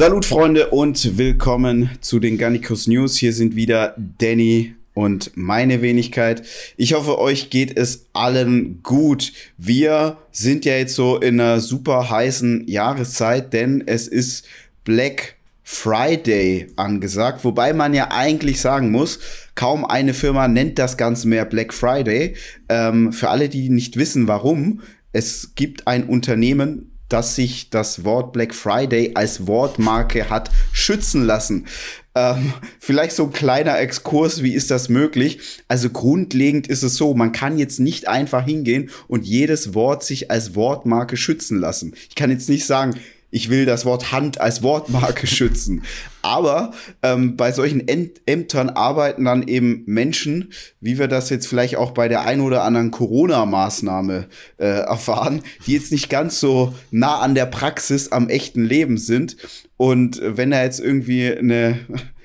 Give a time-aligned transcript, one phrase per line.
[0.00, 3.18] Salut Freunde und willkommen zu den Garnicus News.
[3.18, 6.42] Hier sind wieder Danny und meine Wenigkeit.
[6.78, 9.34] Ich hoffe, euch geht es allen gut.
[9.58, 14.46] Wir sind ja jetzt so in einer super heißen Jahreszeit, denn es ist
[14.84, 19.18] Black Friday angesagt, wobei man ja eigentlich sagen muss,
[19.54, 22.36] kaum eine Firma nennt das Ganze mehr Black Friday.
[22.70, 24.80] Ähm, für alle, die nicht wissen, warum,
[25.12, 31.66] es gibt ein Unternehmen, dass sich das Wort Black Friday als Wortmarke hat schützen lassen.
[32.14, 35.38] Ähm, vielleicht so ein kleiner Exkurs, wie ist das möglich?
[35.68, 40.30] Also grundlegend ist es so, man kann jetzt nicht einfach hingehen und jedes Wort sich
[40.30, 41.94] als Wortmarke schützen lassen.
[42.08, 42.94] Ich kann jetzt nicht sagen,
[43.30, 45.82] ich will das Wort Hand als Wortmarke schützen.
[46.22, 51.92] Aber ähm, bei solchen Ämtern arbeiten dann eben Menschen, wie wir das jetzt vielleicht auch
[51.92, 54.26] bei der ein oder anderen Corona-Maßnahme
[54.58, 59.36] äh, erfahren, die jetzt nicht ganz so nah an der Praxis am echten Leben sind.
[59.76, 61.78] Und wenn da jetzt irgendwie eine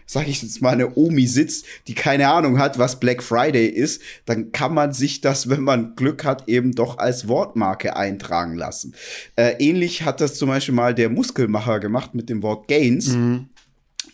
[0.05, 4.01] sag ich jetzt mal, eine Omi sitzt, die keine Ahnung hat, was Black Friday ist,
[4.25, 8.93] dann kann man sich das, wenn man Glück hat, eben doch als Wortmarke eintragen lassen.
[9.35, 13.07] Äh, ähnlich hat das zum Beispiel mal der Muskelmacher gemacht mit dem Wort Gains.
[13.07, 13.49] Mhm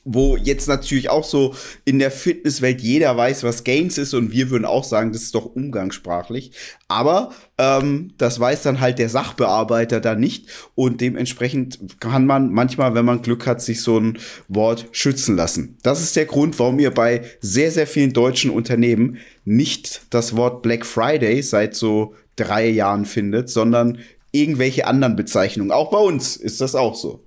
[0.04, 1.54] wo jetzt natürlich auch so
[1.86, 5.36] in der Fitnesswelt jeder weiß, was Gains ist und wir würden auch sagen, das ist
[5.36, 6.52] doch umgangssprachlich.
[6.88, 12.96] Aber ähm, das weiß dann halt der Sachbearbeiter da nicht und dementsprechend kann man manchmal,
[12.96, 15.78] wenn man Glück hat, sich so ein Wort schützen lassen.
[15.84, 20.64] Das ist der Grund, warum ihr bei sehr, sehr vielen deutschen Unternehmen nicht das Wort
[20.64, 24.00] Black Friday seit so drei Jahren findet, sondern
[24.32, 25.72] irgendwelche anderen Bezeichnungen.
[25.72, 27.24] Auch bei uns ist das auch so.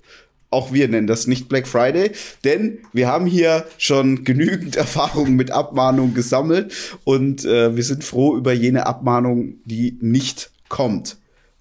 [0.55, 2.13] Auch wir nennen das nicht Black Friday,
[2.45, 8.37] denn wir haben hier schon genügend Erfahrungen mit Abmahnungen gesammelt und äh, wir sind froh
[8.37, 11.17] über jene Abmahnung, die nicht kommt.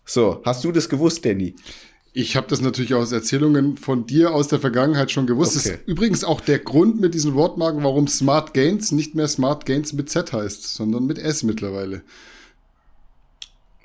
[0.06, 1.56] So, hast du das gewusst, Danny?
[2.16, 5.58] Ich habe das natürlich aus Erzählungen von dir aus der Vergangenheit schon gewusst.
[5.58, 5.70] Okay.
[5.70, 9.66] Das ist übrigens auch der Grund mit diesen Wortmarken, warum Smart Gains nicht mehr Smart
[9.66, 12.04] Gains mit Z heißt, sondern mit S mittlerweile.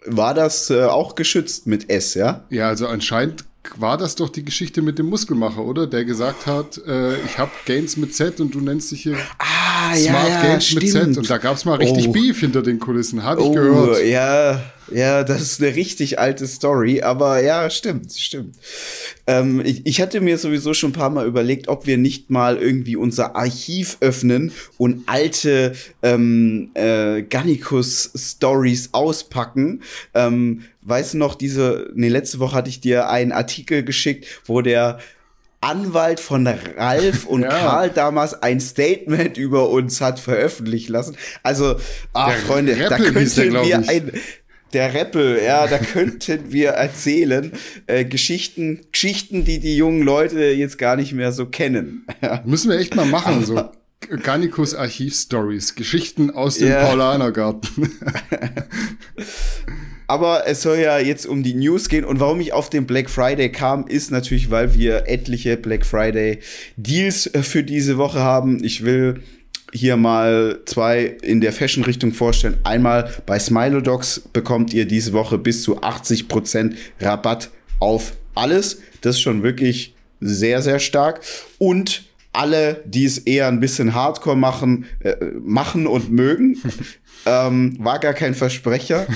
[0.04, 2.44] War das äh, auch geschützt mit S, ja?
[2.50, 3.46] Ja, also anscheinend
[3.76, 5.86] war das doch die Geschichte mit dem Muskelmacher, oder?
[5.86, 9.94] Der gesagt hat, äh, ich habe Gains mit Z und du nennst dich hier ah,
[9.94, 10.82] Smart ja, ja, Gains stimmt.
[10.82, 11.18] mit Z.
[11.18, 12.12] Und da gab es mal richtig oh.
[12.12, 14.04] Beef hinter den Kulissen, habe ich oh, gehört.
[14.04, 14.60] Ja,
[14.90, 18.56] ja, das ist eine richtig alte Story, aber ja, stimmt, stimmt.
[19.26, 22.56] Ähm, ich, ich hatte mir sowieso schon ein paar Mal überlegt, ob wir nicht mal
[22.56, 29.82] irgendwie unser Archiv öffnen und alte ähm, äh, Gannikus-Stories auspacken.
[30.14, 34.62] Ähm, weißt du noch, diese, nee, letzte Woche hatte ich dir einen Artikel geschickt, wo
[34.62, 34.98] der
[35.60, 37.48] Anwalt von Ralf und ja.
[37.48, 41.16] Karl damals ein Statement über uns hat veröffentlichen lassen.
[41.42, 41.76] Also,
[42.12, 44.12] ach Freunde, Rappel da könnten wir ein,
[44.72, 47.52] der Rappel, ja, da könnten wir erzählen
[47.86, 52.06] äh, Geschichten, Geschichten, die die jungen Leute jetzt gar nicht mehr so kennen.
[52.44, 53.70] Müssen wir echt mal machen, so
[54.22, 56.84] Garnicus Archiv-Stories, Geschichten aus dem ja.
[56.84, 57.92] Paulanergarten.
[60.10, 63.10] Aber es soll ja jetzt um die News gehen und warum ich auf den Black
[63.10, 66.38] Friday kam, ist natürlich, weil wir etliche Black Friday
[66.76, 68.64] Deals äh, für diese Woche haben.
[68.64, 69.22] Ich will
[69.72, 72.58] hier mal zwei in der Fashion-Richtung vorstellen.
[72.64, 78.80] Einmal bei Smilodogs bekommt ihr diese Woche bis zu 80% Rabatt auf alles.
[79.00, 81.20] Das ist schon wirklich sehr, sehr stark.
[81.58, 86.56] Und alle, die es eher ein bisschen Hardcore machen, äh, machen und mögen,
[87.26, 89.06] ähm, war gar kein Versprecher.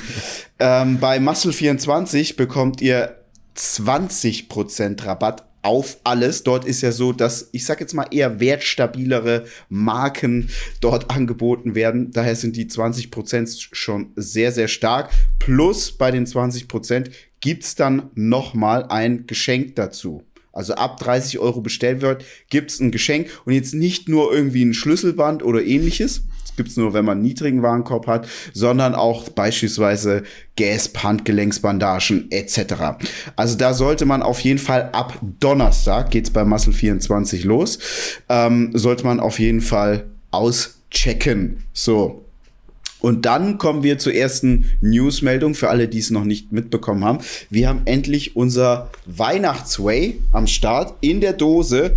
[0.59, 3.17] ähm, bei Muscle 24 bekommt ihr
[3.57, 6.43] 20% Rabatt auf alles.
[6.43, 10.51] Dort ist ja so, dass ich sag jetzt mal eher wertstabilere Marken
[10.81, 12.11] dort angeboten werden.
[12.11, 15.11] Daher sind die 20% schon sehr, sehr stark.
[15.39, 20.25] Plus bei den 20% gibt's dann noch mal ein Geschenk dazu.
[20.53, 24.75] Also ab 30 Euro bestellt wird, gibt's ein Geschenk und jetzt nicht nur irgendwie ein
[24.75, 26.25] Schlüsselband oder ähnliches,
[26.63, 30.23] gibt's nur, wenn man einen niedrigen Warenkorb hat, sondern auch beispielsweise
[30.57, 32.75] Gasp, Handgelenksbandagen etc.
[33.35, 37.79] Also da sollte man auf jeden Fall ab Donnerstag, geht's bei Muscle 24 los,
[38.29, 41.65] ähm, sollte man auf jeden Fall auschecken.
[41.73, 42.25] So,
[43.03, 47.19] und dann kommen wir zur ersten Newsmeldung für alle, die es noch nicht mitbekommen haben.
[47.51, 51.97] Wir haben endlich unser Weihnachtsway am Start in der Dose.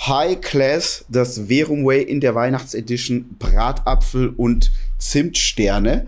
[0.00, 6.06] High Class, das Verum Way in der Weihnachtsedition Bratapfel und Zimtsterne.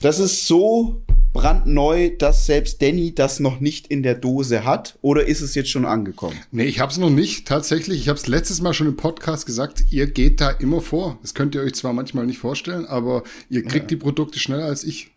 [0.00, 1.02] Das ist so
[1.32, 4.98] brandneu, dass selbst Danny das noch nicht in der Dose hat?
[5.00, 6.36] Oder ist es jetzt schon angekommen?
[6.50, 7.46] Nee, ich habe es noch nicht.
[7.48, 11.18] Tatsächlich, ich habe es letztes Mal schon im Podcast gesagt, ihr geht da immer vor.
[11.22, 13.88] Das könnt ihr euch zwar manchmal nicht vorstellen, aber ihr kriegt ja.
[13.88, 15.10] die Produkte schneller als ich.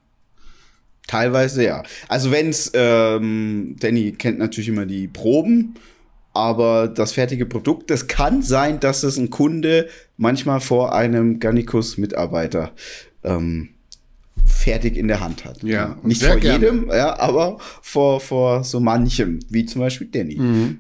[1.08, 1.84] Teilweise ja.
[2.08, 5.76] Also wenn's, ähm, Danny kennt natürlich immer die Proben
[6.36, 9.88] aber das fertige Produkt, das kann sein, dass es ein Kunde
[10.18, 12.72] manchmal vor einem Garnicus-Mitarbeiter
[13.24, 13.70] ähm,
[14.46, 15.64] fertig in der Hand hat.
[15.64, 16.66] Ja, nicht vor gerne.
[16.66, 20.36] jedem, ja, aber vor, vor so manchem, wie zum Beispiel Danny.
[20.36, 20.80] Mhm.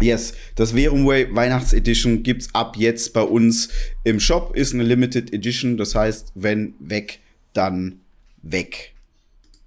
[0.00, 3.68] Yes, das Verumway Weihnachtsedition gibt's ab jetzt bei uns
[4.02, 4.56] im Shop.
[4.56, 7.18] Ist eine Limited Edition, das heißt, wenn weg,
[7.52, 8.00] dann
[8.40, 8.94] weg.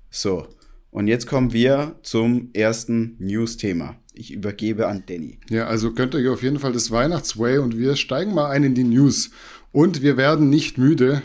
[0.10, 0.48] So,
[0.90, 3.96] und jetzt kommen wir zum ersten News-Thema.
[4.14, 5.40] Ich übergebe an Danny.
[5.50, 8.76] Ja, also gönnt euch auf jeden Fall das Weihnachtsway und wir steigen mal ein in
[8.76, 9.32] die News.
[9.72, 11.24] Und wir werden nicht müde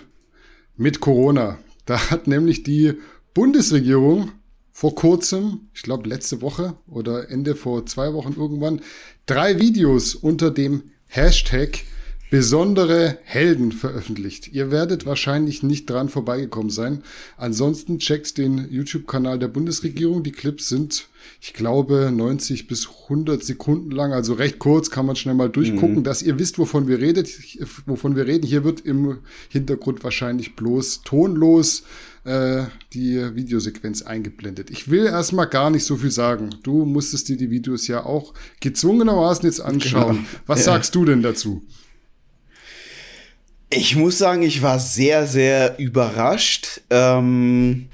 [0.77, 1.59] mit Corona.
[1.85, 2.95] Da hat nämlich die
[3.35, 4.33] Bundesregierung
[4.71, 8.81] vor kurzem, ich glaube letzte Woche oder Ende vor zwei Wochen irgendwann,
[9.27, 11.81] drei Videos unter dem Hashtag
[12.31, 14.49] besondere Helden veröffentlicht.
[14.53, 17.03] Ihr werdet wahrscheinlich nicht dran vorbeigekommen sein.
[17.37, 20.23] Ansonsten checkt den YouTube-Kanal der Bundesregierung.
[20.23, 21.09] Die Clips sind,
[21.41, 25.97] ich glaube, 90 bis 100 Sekunden lang, also recht kurz, kann man schnell mal durchgucken,
[25.97, 26.05] mhm.
[26.05, 27.31] dass ihr wisst, wovon wir redet,
[27.87, 28.47] wovon wir reden.
[28.47, 31.85] Hier wird im Hintergrund wahrscheinlich bloß tonlos
[32.25, 34.69] äh, die Videosequenz eingeblendet.
[34.71, 36.51] Ich will erstmal gar nicht so viel sagen.
[36.63, 40.17] Du musstest dir die Videos ja auch gezwungenermaßen jetzt anschauen.
[40.17, 40.29] Genau.
[40.47, 40.65] Was ja.
[40.67, 41.63] sagst du denn dazu?
[43.71, 46.81] Ich muss sagen, ich war sehr, sehr überrascht.
[46.89, 47.89] Ähm,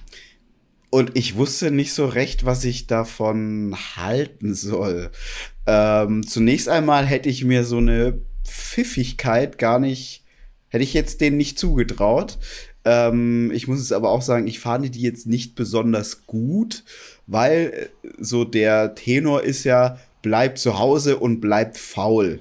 [0.90, 5.10] und ich wusste nicht so recht, was ich davon halten soll.
[5.66, 10.22] Ähm, zunächst einmal hätte ich mir so eine Pfiffigkeit gar nicht,
[10.68, 12.38] hätte ich jetzt denen nicht zugetraut.
[12.84, 16.84] Ähm, ich muss es aber auch sagen, ich fand die jetzt nicht besonders gut,
[17.26, 22.38] weil äh, so der Tenor ist ja, bleib zu Hause und bleib faul.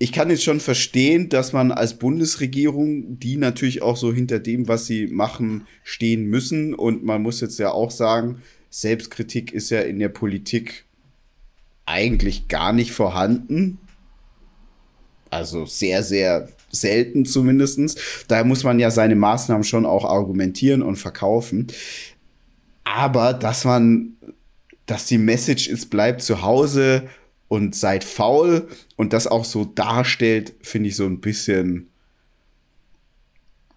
[0.00, 4.68] Ich kann jetzt schon verstehen, dass man als Bundesregierung, die natürlich auch so hinter dem,
[4.68, 6.72] was sie machen, stehen müssen.
[6.72, 10.84] Und man muss jetzt ja auch sagen, Selbstkritik ist ja in der Politik
[11.84, 13.78] eigentlich gar nicht vorhanden.
[15.30, 17.96] Also sehr, sehr selten zumindestens.
[18.28, 21.66] Daher muss man ja seine Maßnahmen schon auch argumentieren und verkaufen.
[22.84, 24.16] Aber dass man,
[24.86, 27.08] dass die Message ist, bleibt zu Hause
[27.48, 31.88] und seid faul und das auch so darstellt, finde ich so ein bisschen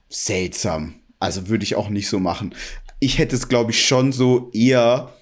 [0.09, 0.95] seltsam.
[1.19, 2.53] Also würde ich auch nicht so machen.
[2.99, 5.13] Ich hätte es, glaube ich, schon so eher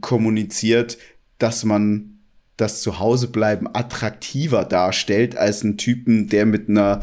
[0.00, 0.98] kommuniziert,
[1.38, 2.18] dass man
[2.56, 7.00] das Zuhausebleiben attraktiver darstellt als ein Typen, der mit einer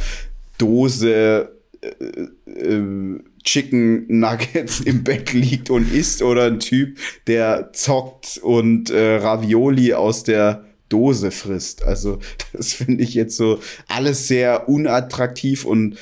[0.58, 6.98] Dose äh, äh, Chicken Nuggets im Bett liegt und isst oder ein Typ,
[7.28, 11.84] der zockt und äh, Ravioli aus der Dose frisst.
[11.84, 12.20] Also
[12.54, 15.98] das finde ich jetzt so alles sehr unattraktiv und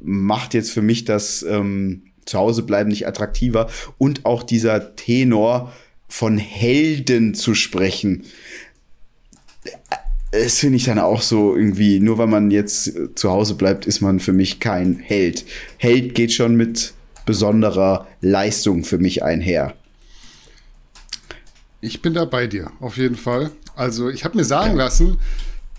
[0.00, 3.68] macht jetzt für mich das ähm, Zuhausebleiben nicht attraktiver.
[3.98, 5.72] Und auch dieser Tenor
[6.08, 8.24] von Helden zu sprechen
[10.42, 14.00] das finde ich dann auch so irgendwie, nur weil man jetzt zu Hause bleibt, ist
[14.00, 15.44] man für mich kein Held.
[15.78, 16.92] Held geht schon mit
[17.24, 19.74] besonderer Leistung für mich einher.
[21.80, 23.52] Ich bin da bei dir, auf jeden Fall.
[23.76, 25.18] Also ich habe mir sagen lassen,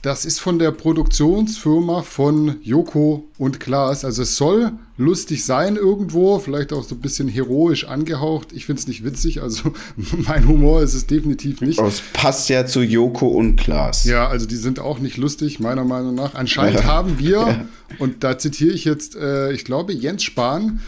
[0.05, 4.05] das ist von der Produktionsfirma von Joko und Klaas.
[4.05, 8.53] Also es soll lustig sein irgendwo, vielleicht auch so ein bisschen heroisch angehaucht.
[8.53, 9.73] Ich finde es nicht witzig, also
[10.27, 11.79] mein Humor ist es definitiv nicht.
[11.79, 14.03] Aber es passt ja zu Joko und Klaas.
[14.03, 16.35] Ja, also die sind auch nicht lustig, meiner Meinung nach.
[16.35, 16.85] Anscheinend ja.
[16.85, 17.65] haben wir, ja.
[17.97, 20.81] und da zitiere ich jetzt, äh, ich glaube, Jens Spahn,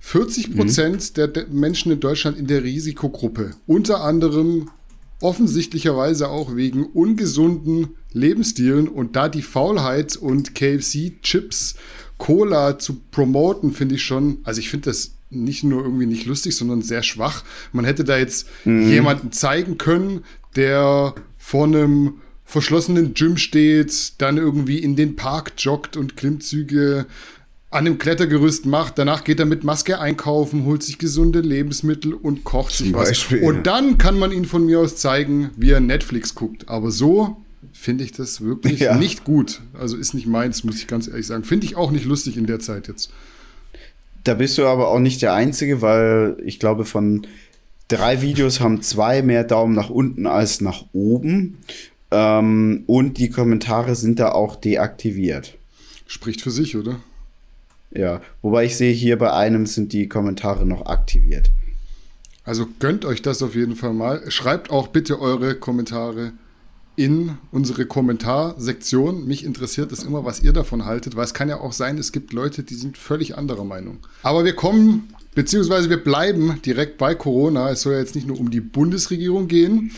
[0.00, 1.32] 40 Prozent mhm.
[1.34, 3.50] der Menschen in Deutschland in der Risikogruppe.
[3.66, 4.70] Unter anderem
[5.22, 11.76] offensichtlicherweise auch wegen ungesunden Lebensstilen und da die Faulheit und KFC-Chips,
[12.18, 16.54] Cola zu promoten, finde ich schon, also ich finde das nicht nur irgendwie nicht lustig,
[16.54, 17.42] sondern sehr schwach.
[17.72, 18.88] Man hätte da jetzt mhm.
[18.88, 20.24] jemanden zeigen können,
[20.54, 22.14] der vor einem
[22.44, 27.06] verschlossenen Gym steht, dann irgendwie in den Park joggt und Klimmzüge
[27.72, 28.98] an dem Klettergerüst macht.
[28.98, 33.08] Danach geht er mit Maske einkaufen, holt sich gesunde Lebensmittel und kocht Zum sich was.
[33.08, 36.68] Beispiel, und dann kann man ihn von mir aus zeigen, wie er Netflix guckt.
[36.68, 37.38] Aber so
[37.72, 38.96] finde ich das wirklich ja.
[38.96, 39.60] nicht gut.
[39.72, 41.44] Also ist nicht meins, muss ich ganz ehrlich sagen.
[41.44, 43.10] Finde ich auch nicht lustig in der Zeit jetzt.
[44.24, 47.26] Da bist du aber auch nicht der Einzige, weil ich glaube, von
[47.88, 51.58] drei Videos haben zwei mehr Daumen nach unten als nach oben.
[52.10, 55.56] Ähm, und die Kommentare sind da auch deaktiviert.
[56.06, 57.00] Spricht für sich, oder?
[57.94, 61.50] Ja, wobei ich sehe, hier bei einem sind die Kommentare noch aktiviert.
[62.44, 64.30] Also gönnt euch das auf jeden Fall mal.
[64.30, 66.32] Schreibt auch bitte eure Kommentare
[66.96, 69.26] in unsere Kommentarsektion.
[69.26, 72.12] Mich interessiert es immer, was ihr davon haltet, weil es kann ja auch sein, es
[72.12, 73.98] gibt Leute, die sind völlig anderer Meinung.
[74.22, 77.70] Aber wir kommen, beziehungsweise wir bleiben direkt bei Corona.
[77.70, 79.92] Es soll ja jetzt nicht nur um die Bundesregierung gehen.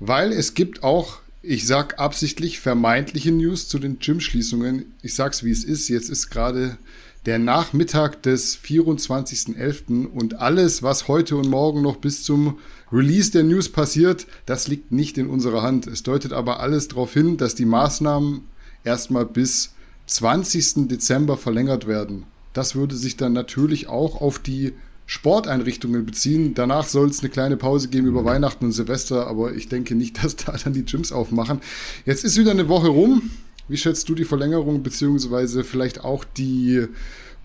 [0.00, 4.94] weil es gibt auch, ich sag absichtlich, vermeintliche News zu den Gym-Schließungen.
[5.02, 5.88] Ich sag's wie es ist.
[5.88, 6.76] Jetzt ist gerade
[7.24, 10.06] der Nachmittag des 24.11.
[10.06, 12.58] und alles, was heute und morgen noch bis zum
[12.92, 15.86] Release der News passiert, das liegt nicht in unserer Hand.
[15.86, 18.42] Es deutet aber alles darauf hin, dass die Maßnahmen
[18.84, 19.74] erstmal bis
[20.06, 20.88] 20.
[20.88, 22.24] Dezember verlängert werden.
[22.52, 24.72] Das würde sich dann natürlich auch auf die
[25.06, 26.54] Sporteinrichtungen beziehen.
[26.54, 30.22] Danach soll es eine kleine Pause geben über Weihnachten und Silvester, aber ich denke nicht,
[30.22, 31.60] dass da dann die Gyms aufmachen.
[32.04, 33.30] Jetzt ist wieder eine Woche rum.
[33.68, 36.86] Wie schätzt du die Verlängerung beziehungsweise vielleicht auch die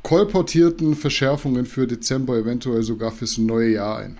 [0.03, 4.20] kolportierten Verschärfungen für Dezember, eventuell sogar fürs neue Jahr ein?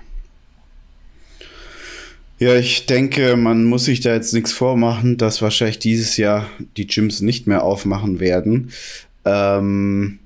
[2.40, 6.88] Ja, ich denke, man muss sich da jetzt nichts vormachen, dass wahrscheinlich dieses Jahr die
[6.88, 8.72] Gyms nicht mehr aufmachen werden.
[9.26, 10.18] Ähm,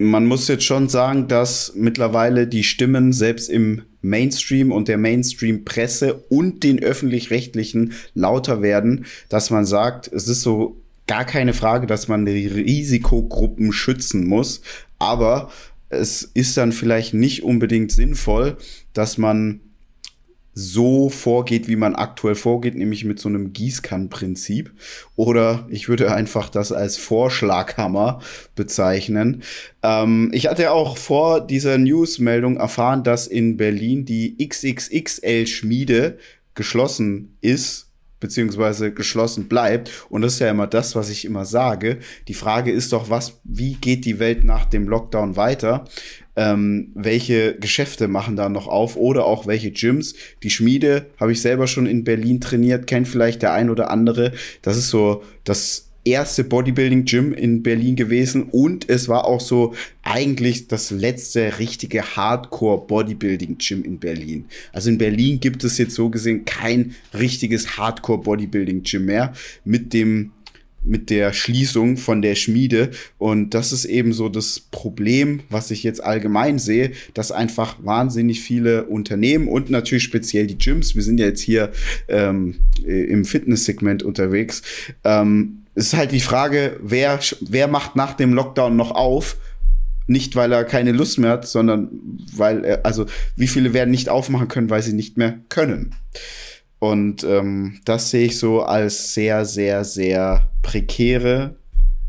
[0.00, 6.14] man muss jetzt schon sagen, dass mittlerweile die Stimmen selbst im Mainstream und der Mainstream-Presse
[6.30, 12.08] und den öffentlich-rechtlichen lauter werden, dass man sagt, es ist so gar keine Frage, dass
[12.08, 14.62] man die Risikogruppen schützen muss,
[14.98, 15.50] aber
[15.90, 18.56] es ist dann vielleicht nicht unbedingt sinnvoll,
[18.94, 19.60] dass man
[20.60, 24.72] so vorgeht, wie man aktuell vorgeht, nämlich mit so einem Gießkannenprinzip.
[25.16, 28.20] Oder ich würde einfach das als Vorschlaghammer
[28.54, 29.42] bezeichnen.
[29.82, 36.18] Ähm, ich hatte auch vor dieser Newsmeldung erfahren, dass in Berlin die XXXL-Schmiede
[36.54, 37.90] geschlossen ist
[38.20, 39.90] beziehungsweise geschlossen bleibt.
[40.10, 41.98] Und das ist ja immer das, was ich immer sage.
[42.28, 45.86] Die Frage ist doch, was, wie geht die Welt nach dem Lockdown weiter?
[46.36, 50.14] Ähm, welche Geschäfte machen da noch auf oder auch welche Gyms?
[50.42, 54.32] Die Schmiede habe ich selber schon in Berlin trainiert, kennt vielleicht der ein oder andere.
[54.62, 60.68] Das ist so das erste Bodybuilding-Gym in Berlin gewesen und es war auch so eigentlich
[60.68, 64.46] das letzte richtige Hardcore-Bodybuilding-Gym in Berlin.
[64.72, 69.34] Also in Berlin gibt es jetzt so gesehen kein richtiges Hardcore-Bodybuilding-Gym mehr
[69.64, 70.32] mit dem
[70.82, 72.90] mit der Schließung von der Schmiede.
[73.18, 78.40] Und das ist eben so das Problem, was ich jetzt allgemein sehe, dass einfach wahnsinnig
[78.40, 81.70] viele Unternehmen und natürlich speziell die Gyms, wir sind ja jetzt hier
[82.08, 84.62] ähm, im Fitnesssegment unterwegs,
[85.04, 89.36] ähm, ist halt die Frage, wer, wer macht nach dem Lockdown noch auf?
[90.06, 91.88] Nicht, weil er keine Lust mehr hat, sondern
[92.34, 93.06] weil er, also
[93.36, 95.94] wie viele werden nicht aufmachen können, weil sie nicht mehr können.
[96.80, 101.56] Und ähm, das sehe ich so als sehr, sehr, sehr prekäre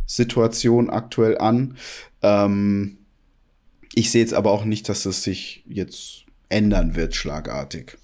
[0.07, 1.77] Situation aktuell an.
[2.21, 2.97] Ähm,
[3.93, 7.97] ich sehe jetzt aber auch nicht, dass es sich jetzt ändern wird, schlagartig.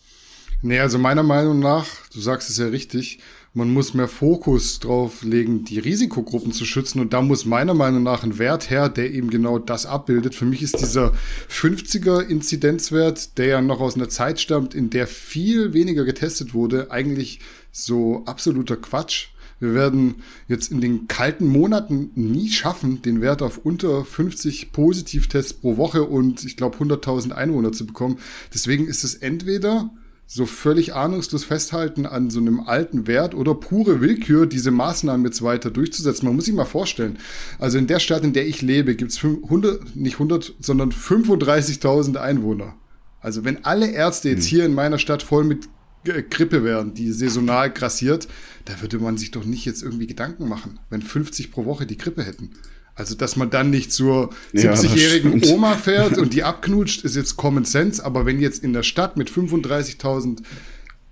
[0.62, 3.20] Nee, also meiner Meinung nach, du sagst es ja richtig,
[3.58, 7.00] man muss mehr Fokus drauf legen, die Risikogruppen zu schützen.
[7.00, 10.36] Und da muss meiner Meinung nach ein Wert her, der eben genau das abbildet.
[10.36, 11.12] Für mich ist dieser
[11.50, 16.92] 50er Inzidenzwert, der ja noch aus einer Zeit stammt, in der viel weniger getestet wurde,
[16.92, 17.40] eigentlich
[17.72, 19.30] so absoluter Quatsch.
[19.60, 25.54] Wir werden jetzt in den kalten Monaten nie schaffen, den Wert auf unter 50 Positivtests
[25.54, 28.20] pro Woche und ich glaube 100.000 Einwohner zu bekommen.
[28.54, 29.90] Deswegen ist es entweder
[30.30, 35.42] so völlig ahnungslos festhalten an so einem alten Wert oder pure Willkür, diese Maßnahmen jetzt
[35.42, 36.26] weiter durchzusetzen.
[36.26, 37.18] Man muss sich mal vorstellen,
[37.60, 42.18] also in der Stadt, in der ich lebe, gibt es 100, nicht 100, sondern 35.000
[42.18, 42.76] Einwohner.
[43.22, 44.50] Also wenn alle Ärzte jetzt hm.
[44.50, 45.70] hier in meiner Stadt voll mit
[46.04, 48.28] Grippe wären, die saisonal grassiert,
[48.66, 51.98] da würde man sich doch nicht jetzt irgendwie Gedanken machen, wenn 50 pro Woche die
[51.98, 52.52] Grippe hätten.
[52.98, 57.38] Also, dass man dann nicht zur 70-jährigen ja, Oma fährt und die abknutscht, ist jetzt
[57.38, 58.04] Common Sense.
[58.04, 60.40] Aber wenn jetzt in der Stadt mit 35.000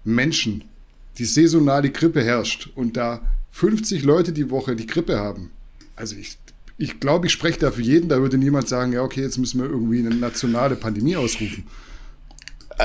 [0.04, 0.64] Menschen
[1.20, 5.52] die saisonale Grippe herrscht und da 50 Leute die Woche die Grippe haben,
[5.96, 6.40] also ich,
[6.80, 9.62] ich glaube, ich spreche da für jeden, da würde niemand sagen, ja, okay, jetzt müssen
[9.62, 11.66] wir irgendwie eine nationale Pandemie ausrufen.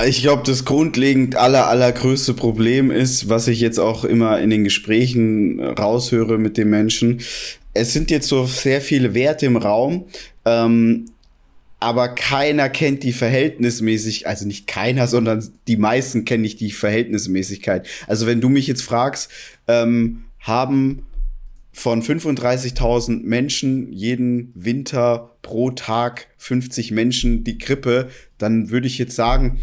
[0.07, 4.63] Ich glaube, das grundlegend aller, allergrößte Problem ist, was ich jetzt auch immer in den
[4.63, 7.19] Gesprächen raushöre mit den Menschen,
[7.73, 10.05] es sind jetzt so sehr viele Werte im Raum,
[10.45, 11.05] ähm,
[11.79, 17.87] aber keiner kennt die Verhältnismäßig, also nicht keiner, sondern die meisten kennen nicht die Verhältnismäßigkeit.
[18.07, 19.31] Also wenn du mich jetzt fragst,
[19.67, 21.05] ähm, haben
[21.73, 29.15] von 35.000 Menschen jeden Winter pro Tag 50 Menschen die Grippe, dann würde ich jetzt
[29.15, 29.59] sagen,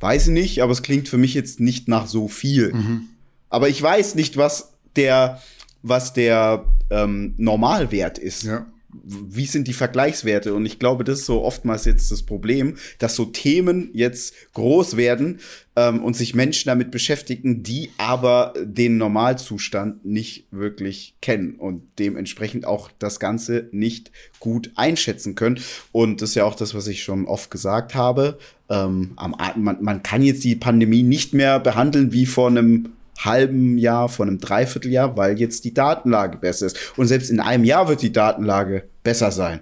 [0.00, 2.74] weiß ich nicht, aber es klingt für mich jetzt nicht nach so viel.
[2.74, 3.08] Mhm.
[3.48, 5.40] Aber ich weiß nicht, was der,
[5.82, 8.44] was der ähm, Normalwert ist.
[8.44, 8.66] Ja.
[9.04, 10.52] Wie sind die Vergleichswerte?
[10.52, 14.98] Und ich glaube, das ist so oftmals jetzt das Problem, dass so Themen jetzt groß
[14.98, 15.40] werden
[15.76, 22.66] ähm, und sich Menschen damit beschäftigen, die aber den Normalzustand nicht wirklich kennen und dementsprechend
[22.66, 25.60] auch das Ganze nicht gut einschätzen können.
[25.90, 28.38] Und das ist ja auch das, was ich schon oft gesagt habe.
[28.68, 33.78] Ähm, am, man, man kann jetzt die Pandemie nicht mehr behandeln wie vor einem halben
[33.78, 36.78] Jahr, vor einem Dreivierteljahr, weil jetzt die Datenlage besser ist.
[36.96, 39.60] Und selbst in einem Jahr wird die Datenlage besser sein.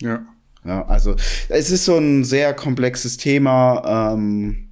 [0.00, 0.26] Ja.
[0.64, 1.16] Ja, also
[1.48, 4.12] es ist so ein sehr komplexes Thema.
[4.14, 4.68] Ähm,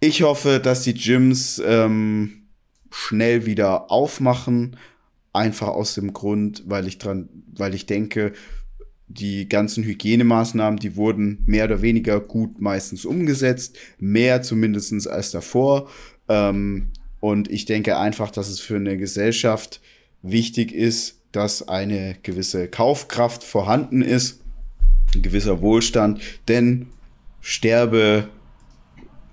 [0.00, 2.42] ich hoffe, dass die Gyms ähm,
[2.90, 4.76] schnell wieder aufmachen.
[5.32, 8.32] Einfach aus dem Grund, weil ich dran, weil ich denke,
[9.06, 15.88] die ganzen Hygienemaßnahmen, die wurden mehr oder weniger gut meistens umgesetzt, mehr zumindestens als davor.
[16.30, 16.86] Ähm,
[17.18, 19.80] und ich denke einfach, dass es für eine Gesellschaft
[20.22, 24.40] wichtig ist, dass eine gewisse Kaufkraft vorhanden ist,
[25.14, 26.86] ein gewisser Wohlstand, denn
[27.40, 28.28] Sterbe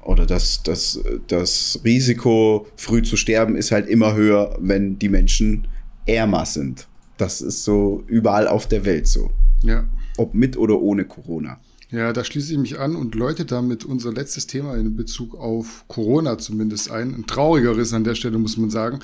[0.03, 5.67] oder das, das, das Risiko, früh zu sterben, ist halt immer höher, wenn die Menschen
[6.05, 6.87] ärmer sind.
[7.17, 9.31] Das ist so überall auf der Welt so.
[9.61, 9.85] Ja.
[10.17, 11.59] Ob mit oder ohne Corona.
[11.89, 15.85] Ja, da schließe ich mich an und läute damit unser letztes Thema in Bezug auf
[15.87, 17.15] Corona zumindest ein.
[17.15, 18.99] Ein traurigeres an der Stelle, muss man sagen.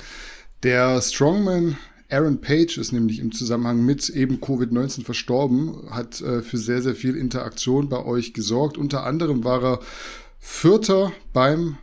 [0.62, 1.78] Der Strongman
[2.10, 6.94] Aaron Page ist nämlich im Zusammenhang mit eben Covid-19 verstorben, hat äh, für sehr, sehr
[6.94, 8.76] viel Interaktion bei euch gesorgt.
[8.76, 9.80] Unter anderem war er
[10.38, 11.78] Vierter beim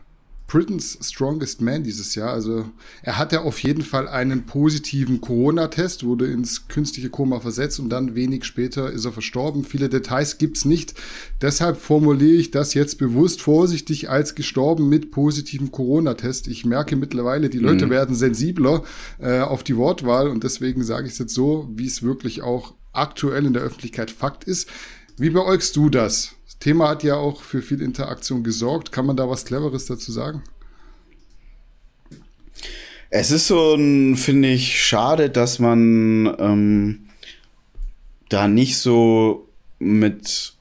[0.52, 2.30] Britain's Strongest Man dieses Jahr.
[2.30, 2.66] Also
[3.02, 8.14] er hatte auf jeden Fall einen positiven Corona-Test, wurde ins künstliche Koma versetzt und dann
[8.14, 9.64] wenig später ist er verstorben.
[9.64, 10.92] Viele Details gibt's nicht.
[11.40, 16.48] Deshalb formuliere ich das jetzt bewusst vorsichtig als gestorben mit positivem Corona-Test.
[16.48, 17.90] Ich merke mittlerweile, die Leute mhm.
[17.90, 18.84] werden sensibler
[19.20, 22.74] äh, auf die Wortwahl und deswegen sage ich es jetzt so, wie es wirklich auch
[22.92, 24.68] aktuell in der Öffentlichkeit Fakt ist.
[25.16, 26.34] Wie beäugst du das?
[26.62, 28.92] Thema hat ja auch für viel Interaktion gesorgt.
[28.92, 30.44] Kann man da was Cleveres dazu sagen?
[33.10, 37.08] Es ist so ein, finde ich, schade, dass man ähm,
[38.28, 39.48] da nicht so
[39.80, 40.54] mit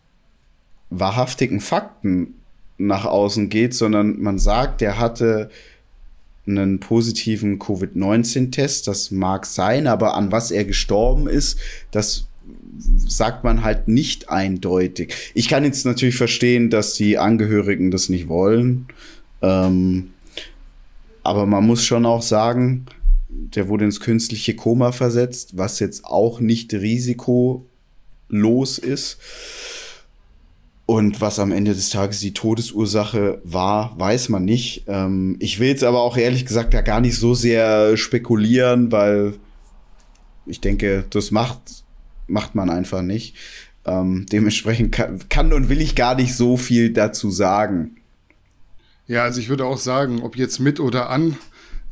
[0.89, 2.33] wahrhaftigen Fakten
[2.79, 5.51] nach außen geht, sondern man sagt, er hatte
[6.47, 8.87] einen positiven Covid-19-Test.
[8.87, 11.59] Das mag sein, aber an was er gestorben ist,
[11.91, 12.25] das
[12.77, 15.13] sagt man halt nicht eindeutig.
[15.33, 18.87] Ich kann jetzt natürlich verstehen, dass die Angehörigen das nicht wollen.
[19.41, 20.11] Ähm,
[21.23, 22.85] aber man muss schon auch sagen,
[23.29, 27.63] der wurde ins künstliche Koma versetzt, was jetzt auch nicht risikolos
[28.79, 29.17] ist.
[30.85, 34.83] Und was am Ende des Tages die Todesursache war, weiß man nicht.
[34.87, 39.35] Ähm, ich will jetzt aber auch ehrlich gesagt da gar nicht so sehr spekulieren, weil
[40.45, 41.59] ich denke, das macht
[42.27, 43.35] macht man einfach nicht.
[43.85, 47.97] Ähm, dementsprechend kann, kann und will ich gar nicht so viel dazu sagen.
[49.07, 51.35] Ja, also ich würde auch sagen, ob jetzt mit oder an,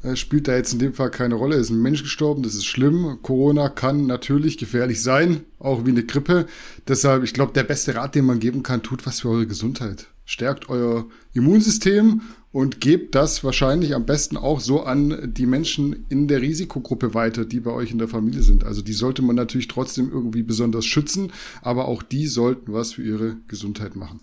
[0.04, 1.56] äh, spielt da jetzt in dem Fall keine Rolle.
[1.56, 3.20] Es ist ein Mensch gestorben, das ist schlimm.
[3.22, 6.46] Corona kann natürlich gefährlich sein, auch wie eine Grippe.
[6.88, 10.08] Deshalb, ich glaube, der beste Rat, den man geben kann, tut was für eure Gesundheit.
[10.26, 16.28] Stärkt euer Immunsystem und gebt das wahrscheinlich am besten auch so an die Menschen in
[16.28, 18.64] der Risikogruppe weiter, die bei euch in der Familie sind.
[18.64, 21.32] Also die sollte man natürlich trotzdem irgendwie besonders schützen,
[21.62, 24.22] aber auch die sollten was für ihre Gesundheit machen.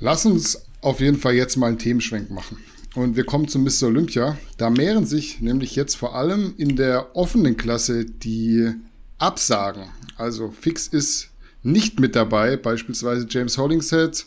[0.00, 2.58] Lass uns auf jeden Fall jetzt mal einen Themenschwenk machen.
[2.94, 3.88] Und wir kommen zu Mr.
[3.88, 4.38] Olympia.
[4.56, 8.70] Da mehren sich nämlich jetzt vor allem in der offenen Klasse die
[9.18, 9.84] Absagen.
[10.16, 11.28] Also Fix ist
[11.62, 14.24] nicht mit dabei, beispielsweise James Hollingshead,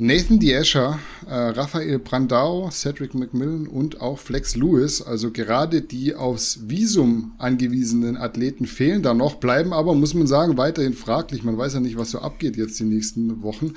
[0.00, 6.60] Nathan Diescher, äh, Raphael Brandau, Cedric McMillan und auch Flex Lewis, also gerade die aufs
[6.68, 11.42] Visum angewiesenen Athleten fehlen da noch, bleiben aber, muss man sagen, weiterhin fraglich.
[11.42, 13.74] Man weiß ja nicht, was so abgeht jetzt die nächsten Wochen.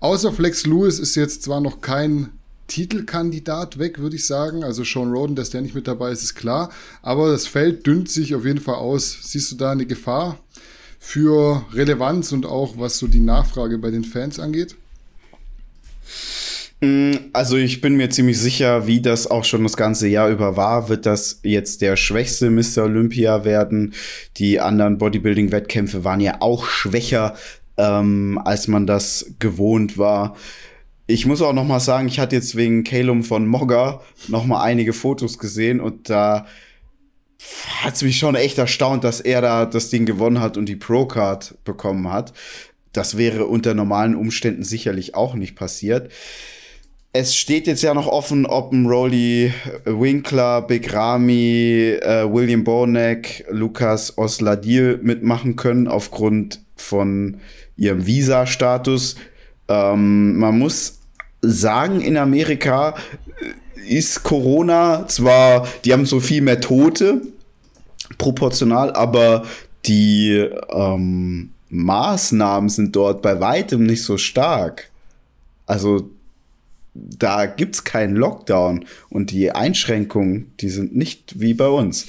[0.00, 2.30] Außer Flex Lewis ist jetzt zwar noch kein
[2.66, 4.64] Titelkandidat weg, würde ich sagen.
[4.64, 6.70] Also Sean Roden, dass der nicht mit dabei ist, ist klar.
[7.00, 9.18] Aber das Feld dünnt sich auf jeden Fall aus.
[9.22, 10.40] Siehst du da eine Gefahr
[10.98, 14.74] für Relevanz und auch was so die Nachfrage bei den Fans angeht?
[16.80, 20.56] Mm, also ich bin mir ziemlich sicher, wie das auch schon das ganze Jahr über
[20.56, 22.84] war, wird das jetzt der schwächste Mr.
[22.84, 23.94] Olympia werden.
[24.38, 27.34] Die anderen Bodybuilding-Wettkämpfe waren ja auch schwächer,
[27.76, 30.36] ähm, als man das gewohnt war.
[31.06, 34.62] Ich muss auch noch mal sagen, ich hatte jetzt wegen Calum von Mogger noch mal
[34.62, 36.46] einige Fotos gesehen und da
[37.82, 40.76] hat es mich schon echt erstaunt, dass er da das Ding gewonnen hat und die
[40.76, 42.32] Pro-Card bekommen hat.
[42.92, 46.10] Das wäre unter normalen Umständen sicherlich auch nicht passiert.
[47.12, 49.52] Es steht jetzt ja noch offen, ob ein Rolly
[49.84, 57.40] Winkler, Big Ramy, äh, William Bonek, Lukas Osladil mitmachen können aufgrund von
[57.76, 59.16] ihrem Visa-Status.
[59.68, 61.00] Ähm, man muss
[61.42, 62.94] sagen, in Amerika
[63.88, 67.22] ist Corona zwar, die haben so viel mehr Tote,
[68.18, 69.44] proportional, aber
[69.86, 74.90] die ähm, Maßnahmen sind dort bei weitem nicht so stark.
[75.66, 76.10] Also
[76.94, 82.08] da gibt's keinen Lockdown und die Einschränkungen, die sind nicht wie bei uns.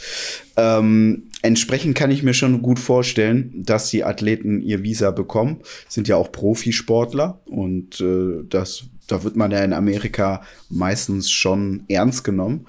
[0.58, 5.62] Ähm, entsprechend kann ich mir schon gut vorstellen, dass die Athleten ihr Visa bekommen.
[5.88, 11.84] Sind ja auch Profisportler und äh, das, da wird man ja in Amerika meistens schon
[11.88, 12.66] ernst genommen.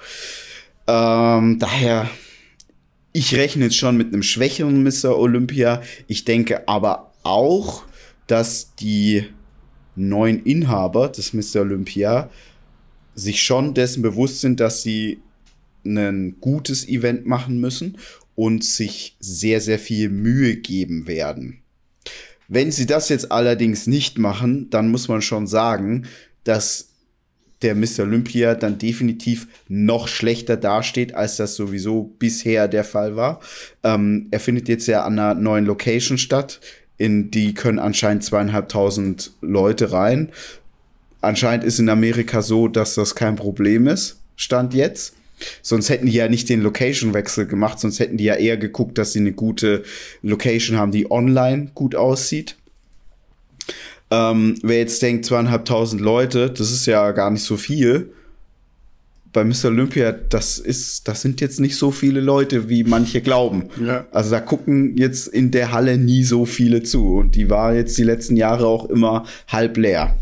[0.87, 2.11] Ähm, daher,
[3.13, 5.17] ich rechne jetzt schon mit einem schwächeren Mr.
[5.19, 5.83] Olympia.
[6.07, 7.85] Ich denke aber auch,
[8.27, 9.25] dass die
[9.95, 11.61] neuen Inhaber des Mr.
[11.61, 12.31] Olympia
[13.15, 15.21] sich schon dessen bewusst sind, dass sie
[15.85, 17.99] ein gutes Event machen müssen
[18.35, 21.59] und sich sehr, sehr viel Mühe geben werden.
[22.49, 26.07] Wenn sie das jetzt allerdings nicht machen, dann muss man schon sagen,
[26.45, 26.92] dass
[27.63, 28.01] der Mr.
[28.01, 33.41] Olympia dann definitiv noch schlechter dasteht, als das sowieso bisher der Fall war.
[33.83, 36.61] Ähm, er findet jetzt ja an einer neuen Location statt.
[36.99, 40.31] In die können anscheinend zweieinhalbtausend Leute rein.
[41.21, 44.21] Anscheinend ist in Amerika so, dass das kein Problem ist.
[44.37, 45.15] Stand jetzt.
[45.63, 49.13] Sonst hätten die ja nicht den Location-Wechsel gemacht, sonst hätten die ja eher geguckt, dass
[49.13, 49.83] sie eine gute
[50.23, 52.57] Location haben, die online gut aussieht.
[54.13, 58.13] Ähm, wer jetzt denkt, zweieinhalbtausend Leute, das ist ja gar nicht so viel.
[59.33, 59.69] Bei Mr.
[59.69, 63.71] Olympia, das ist, das sind jetzt nicht so viele Leute, wie manche glauben.
[63.83, 64.07] Ja.
[64.13, 67.17] Also da gucken jetzt in der Halle nie so viele zu.
[67.17, 70.19] Und die war jetzt die letzten Jahre auch immer halb leer.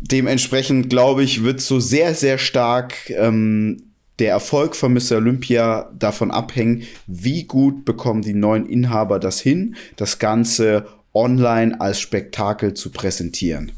[0.00, 3.82] Dementsprechend, glaube ich, wird so sehr, sehr stark ähm,
[4.18, 5.16] der Erfolg von Mr.
[5.16, 12.00] Olympia davon abhängen, wie gut bekommen die neuen Inhaber das hin, das Ganze online als
[12.00, 13.72] Spektakel zu präsentieren.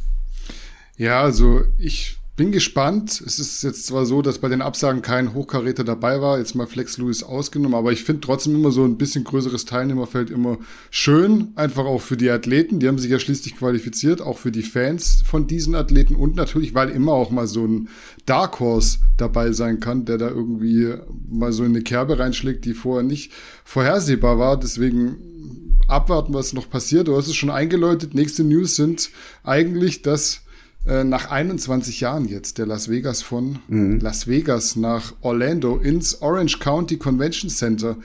[0.96, 3.22] Ja, also ich bin gespannt.
[3.26, 6.66] Es ist jetzt zwar so, dass bei den Absagen kein Hochkaräter dabei war, jetzt mal
[6.66, 10.56] Flex Lewis ausgenommen, aber ich finde trotzdem immer so ein bisschen größeres Teilnehmerfeld immer
[10.90, 12.80] schön, einfach auch für die Athleten.
[12.80, 16.72] Die haben sich ja schließlich qualifiziert, auch für die Fans von diesen Athleten und natürlich,
[16.72, 17.90] weil immer auch mal so ein
[18.24, 20.94] Dark Horse dabei sein kann, der da irgendwie
[21.28, 23.32] mal so in eine Kerbe reinschlägt, die vorher nicht
[23.64, 24.58] vorhersehbar war.
[24.58, 25.59] Deswegen
[25.90, 27.08] abwarten, was noch passiert.
[27.08, 28.14] Du hast es schon eingeläutet.
[28.14, 29.10] Nächste News sind
[29.44, 30.42] eigentlich, dass
[30.86, 34.00] äh, nach 21 Jahren jetzt der Las Vegas von mhm.
[34.00, 37.96] Las Vegas nach Orlando ins Orange County Convention Center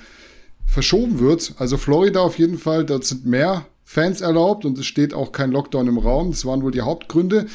[0.66, 1.54] verschoben wird.
[1.58, 5.52] Also Florida auf jeden Fall, dort sind mehr Fans erlaubt und es steht auch kein
[5.52, 6.32] Lockdown im Raum.
[6.32, 7.46] Das waren wohl die Hauptgründe.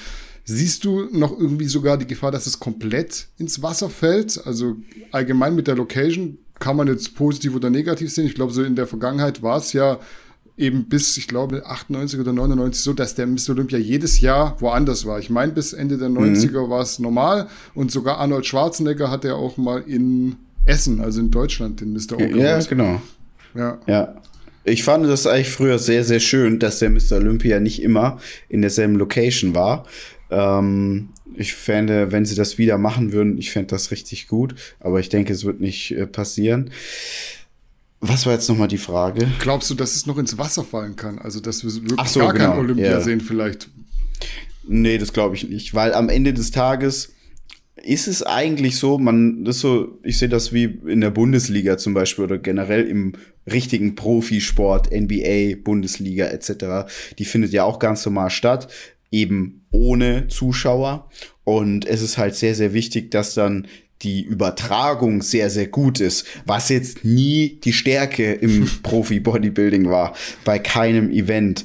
[0.45, 4.47] Siehst du noch irgendwie sogar die Gefahr, dass es komplett ins Wasser fällt?
[4.47, 4.77] Also
[5.11, 8.27] allgemein mit der Location kann man jetzt positiv oder negativ sehen.
[8.27, 9.99] Ich glaube, so in der Vergangenheit war es ja
[10.57, 13.51] eben bis, ich glaube, 98 oder 99 so, dass der Mr.
[13.51, 15.19] Olympia jedes Jahr woanders war.
[15.19, 16.71] Ich meine, bis Ende der 90er mhm.
[16.71, 21.31] war es normal und sogar Arnold Schwarzenegger hat ja auch mal in Essen, also in
[21.31, 22.17] Deutschland, den Mr.
[22.17, 22.59] Olympia.
[22.59, 23.03] Ja, genau.
[23.55, 23.79] Ja.
[23.87, 24.15] ja.
[24.65, 27.17] Ich fand das eigentlich früher sehr, sehr schön, dass der Mr.
[27.17, 28.19] Olympia nicht immer
[28.51, 29.87] in derselben Location war.
[30.31, 35.01] Ähm, ich fände, wenn sie das wieder machen würden, ich fände das richtig gut, aber
[35.01, 36.71] ich denke, es wird nicht äh, passieren.
[38.01, 39.29] Was war jetzt nochmal die Frage?
[39.41, 41.19] Glaubst du, dass es noch ins Wasser fallen kann?
[41.19, 42.53] Also, dass wir wirklich so, gar genau.
[42.53, 43.01] kein Olympia yeah.
[43.01, 43.69] sehen vielleicht?
[44.67, 47.13] Nee, das glaube ich nicht, weil am Ende des Tages
[47.83, 51.95] ist es eigentlich so, man, das so, ich sehe das wie in der Bundesliga zum
[51.95, 53.15] Beispiel oder generell im
[53.51, 56.91] richtigen Profisport, NBA, Bundesliga etc.
[57.19, 58.69] Die findet ja auch ganz normal statt,
[59.11, 61.09] eben ohne Zuschauer.
[61.45, 63.67] Und es ist halt sehr, sehr wichtig, dass dann
[64.03, 70.59] die Übertragung sehr, sehr gut ist, was jetzt nie die Stärke im Profi-Bodybuilding war, bei
[70.59, 71.65] keinem Event.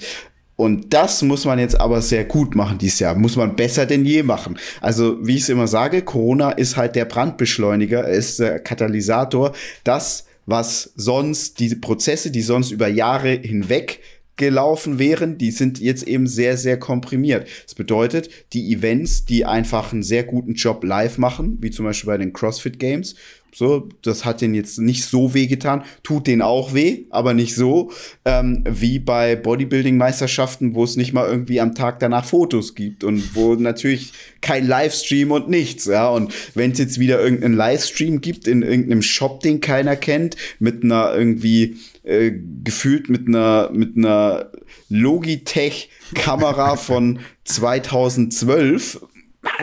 [0.57, 3.15] Und das muss man jetzt aber sehr gut machen dieses Jahr.
[3.15, 4.57] Muss man besser denn je machen.
[4.79, 9.53] Also, wie ich es immer sage, Corona ist halt der Brandbeschleuniger, ist der Katalysator.
[9.83, 13.99] Das, was sonst, diese Prozesse, die sonst über Jahre hinweg
[14.37, 17.47] gelaufen wären, die sind jetzt eben sehr, sehr komprimiert.
[17.63, 22.07] Das bedeutet, die Events, die einfach einen sehr guten Job live machen, wie zum Beispiel
[22.07, 23.15] bei den CrossFit Games,
[23.55, 27.55] so, das hat den jetzt nicht so weh getan, tut den auch weh, aber nicht
[27.55, 27.89] so,
[28.25, 33.33] ähm, wie bei Bodybuilding-Meisterschaften, wo es nicht mal irgendwie am Tag danach Fotos gibt und
[33.33, 36.09] wo natürlich kein Livestream und nichts, ja.
[36.09, 40.83] Und wenn es jetzt wieder irgendeinen Livestream gibt in irgendeinem Shop, den keiner kennt, mit
[40.83, 42.31] einer irgendwie äh,
[42.63, 44.51] gefühlt mit einer mit einer
[44.89, 49.01] Logitech Kamera von 2012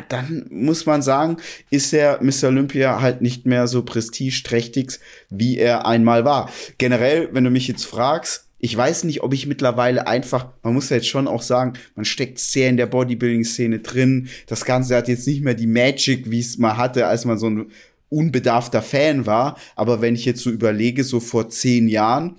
[0.08, 1.38] dann muss man sagen,
[1.70, 2.48] ist der Mr.
[2.48, 6.50] Olympia halt nicht mehr so prestigeträchtig, wie er einmal war.
[6.78, 10.88] Generell, wenn du mich jetzt fragst, ich weiß nicht, ob ich mittlerweile einfach, man muss
[10.88, 14.28] ja jetzt schon auch sagen, man steckt sehr in der Bodybuilding-Szene drin.
[14.46, 17.50] Das Ganze hat jetzt nicht mehr die Magic, wie es mal hatte, als man so
[17.50, 17.72] ein
[18.12, 19.56] unbedarfter Fan war.
[19.74, 22.36] Aber wenn ich jetzt so überlege, so vor zehn Jahren,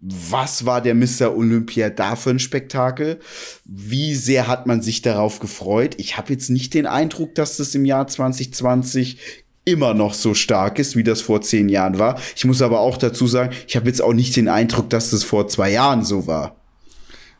[0.00, 1.36] was war der Mr.
[1.36, 3.20] Olympia da für ein Spektakel?
[3.64, 5.94] Wie sehr hat man sich darauf gefreut?
[5.98, 9.18] Ich habe jetzt nicht den Eindruck, dass das im Jahr 2020
[9.64, 12.20] immer noch so stark ist, wie das vor zehn Jahren war.
[12.34, 15.22] Ich muss aber auch dazu sagen, ich habe jetzt auch nicht den Eindruck, dass das
[15.22, 16.61] vor zwei Jahren so war.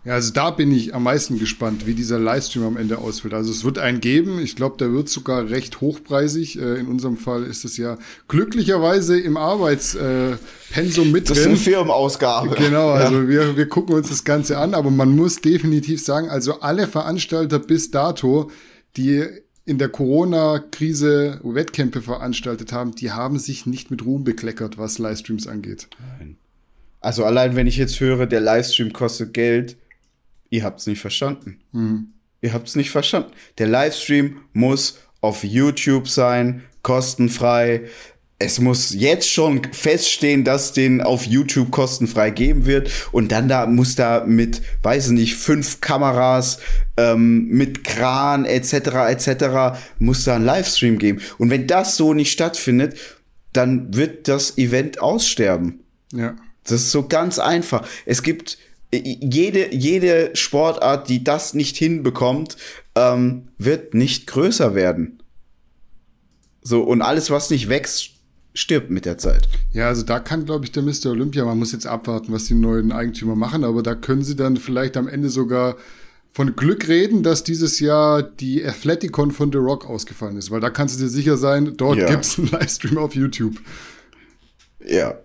[0.04, 3.34] Ja, also da bin ich am meisten gespannt, wie dieser Livestream am Ende ausfällt.
[3.34, 4.40] Also es wird einen geben.
[4.40, 6.58] Ich glaube, der wird sogar recht hochpreisig.
[6.58, 11.36] Äh, in unserem Fall ist es ja glücklicherweise im Arbeitspensum mit drin.
[11.36, 12.56] Das ist eine Firmenausgabe.
[12.56, 13.28] Genau, also ja.
[13.28, 14.74] wir, wir gucken uns das Ganze an.
[14.74, 18.50] Aber man muss definitiv sagen, also alle Veranstalter bis dato,
[18.96, 19.24] die
[19.64, 25.46] in der Corona-Krise Wettkämpfe veranstaltet haben, die haben sich nicht mit Ruhm bekleckert, was Livestreams
[25.46, 25.86] angeht.
[26.18, 26.36] Nein.
[27.00, 29.76] Also allein wenn ich jetzt höre, der Livestream kostet Geld,
[30.52, 31.58] ihr habt es nicht verstanden.
[31.72, 32.08] Mhm.
[32.42, 33.32] Ihr habt es nicht verstanden.
[33.58, 37.82] Der Livestream muss auf YouTube sein, kostenfrei.
[38.38, 42.90] Es muss jetzt schon feststehen, dass den auf YouTube kostenfrei geben wird.
[43.12, 46.58] Und dann da muss da mit, weiß ich nicht, fünf Kameras,
[46.98, 48.74] ähm, mit Kran etc.
[49.08, 49.78] etc.
[50.00, 51.20] muss da ein Livestream geben.
[51.38, 52.98] Und wenn das so nicht stattfindet,
[53.54, 55.80] dann wird das Event aussterben.
[56.12, 56.36] Ja.
[56.64, 57.86] Das ist so ganz einfach.
[58.04, 58.58] Es gibt
[58.92, 62.56] jede, jede Sportart, die das nicht hinbekommt,
[62.94, 65.22] ähm, wird nicht größer werden.
[66.62, 68.10] So, und alles, was nicht wächst,
[68.54, 69.48] stirbt mit der Zeit.
[69.72, 71.06] Ja, also da kann, glaube ich, der Mr.
[71.06, 74.56] Olympia, man muss jetzt abwarten, was die neuen Eigentümer machen, aber da können sie dann
[74.56, 75.76] vielleicht am Ende sogar
[76.32, 80.70] von Glück reden, dass dieses Jahr die Athleticon von The Rock ausgefallen ist, weil da
[80.70, 82.08] kannst du dir sicher sein, dort ja.
[82.08, 83.56] es einen Livestream auf YouTube.
[84.84, 85.18] Ja,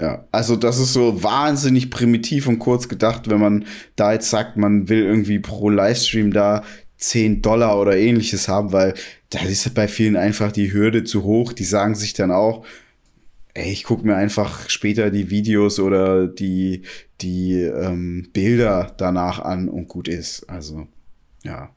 [0.00, 4.56] ja, also das ist so wahnsinnig primitiv und kurz gedacht, wenn man da jetzt sagt,
[4.56, 6.62] man will irgendwie pro Livestream da
[6.98, 8.94] 10 Dollar oder ähnliches haben, weil
[9.30, 11.52] da ist bei vielen einfach die Hürde zu hoch.
[11.52, 12.64] Die sagen sich dann auch,
[13.54, 16.82] ey, ich gucke mir einfach später die Videos oder die,
[17.20, 20.48] die ähm, Bilder danach an und gut ist.
[20.48, 20.86] Also,
[21.44, 21.70] ja.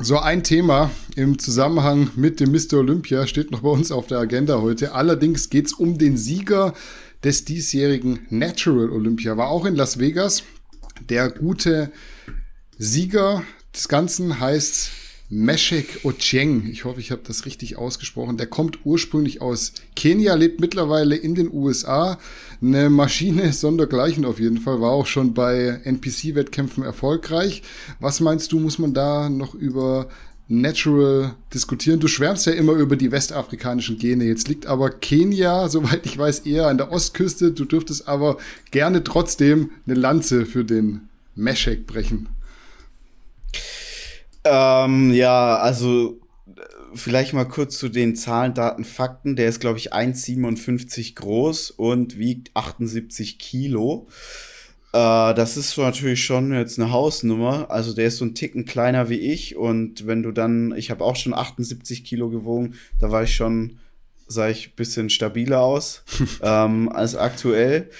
[0.00, 2.78] So ein Thema im Zusammenhang mit dem Mr.
[2.78, 4.92] Olympia steht noch bei uns auf der Agenda heute.
[4.92, 6.74] Allerdings geht's um den Sieger
[7.24, 9.36] des diesjährigen Natural Olympia.
[9.36, 10.44] War auch in Las Vegas.
[11.08, 11.90] Der gute
[12.78, 13.42] Sieger
[13.74, 14.90] des Ganzen heißt
[15.30, 16.68] Meshek Ochieng.
[16.70, 18.36] Ich hoffe, ich habe das richtig ausgesprochen.
[18.36, 22.18] Der kommt ursprünglich aus Kenia, lebt mittlerweile in den USA.
[22.60, 24.80] Eine Maschine sondergleichen auf jeden Fall.
[24.80, 27.62] War auch schon bei NPC-Wettkämpfen erfolgreich.
[28.00, 30.08] Was meinst du, muss man da noch über
[30.46, 32.00] Natural diskutieren.
[32.00, 34.24] Du schwärmst ja immer über die westafrikanischen Gene.
[34.24, 37.52] Jetzt liegt aber Kenia, soweit ich weiß, eher an der Ostküste.
[37.52, 38.36] Du dürftest aber
[38.70, 42.28] gerne trotzdem eine Lanze für den Meshek brechen.
[44.44, 46.20] Ähm, ja, also
[46.94, 49.36] vielleicht mal kurz zu den Zahlen, Daten, Fakten.
[49.36, 54.08] Der ist, glaube ich, 1,57 groß und wiegt 78 Kilo.
[54.94, 57.68] Äh, das ist natürlich schon jetzt eine Hausnummer.
[57.68, 59.56] Also der ist so ein Ticken kleiner wie ich.
[59.56, 63.80] Und wenn du dann, ich habe auch schon 78 Kilo gewogen, da war ich schon,
[64.28, 66.04] sah ich bisschen stabiler aus
[66.42, 67.90] ähm, als aktuell.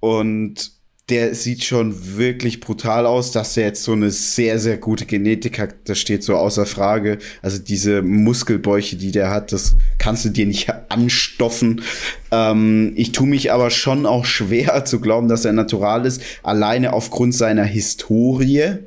[0.00, 0.72] Und
[1.12, 5.58] der sieht schon wirklich brutal aus, dass er jetzt so eine sehr, sehr gute Genetik
[5.58, 5.74] hat.
[5.84, 7.18] Das steht so außer Frage.
[7.42, 11.82] Also diese Muskelbäuche, die der hat, das kannst du dir nicht anstoffen.
[12.30, 16.94] Ähm, ich tue mich aber schon auch schwer zu glauben, dass er natural ist, alleine
[16.94, 18.78] aufgrund seiner Historie.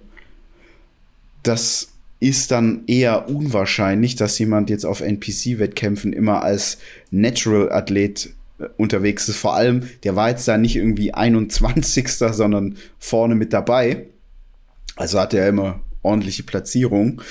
[1.44, 6.80] Das ist dann eher unwahrscheinlich, dass jemand jetzt auf NPC-Wettkämpfen immer als
[7.12, 8.32] Natural-Athlet
[8.78, 9.38] unterwegs ist.
[9.38, 12.10] Vor allem, der war jetzt da nicht irgendwie 21.
[12.12, 14.08] sondern vorne mit dabei.
[14.96, 17.22] Also hat er immer ordentliche Platzierung.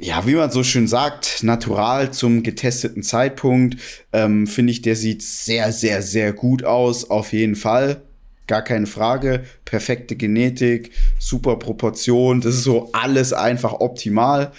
[0.00, 3.80] Ja, wie man so schön sagt, natural zum getesteten Zeitpunkt,
[4.12, 8.02] ähm, finde ich, der sieht sehr, sehr, sehr gut aus, auf jeden Fall.
[8.46, 9.44] Gar keine Frage.
[9.64, 14.52] Perfekte Genetik, super Proportion, das ist so alles einfach optimal.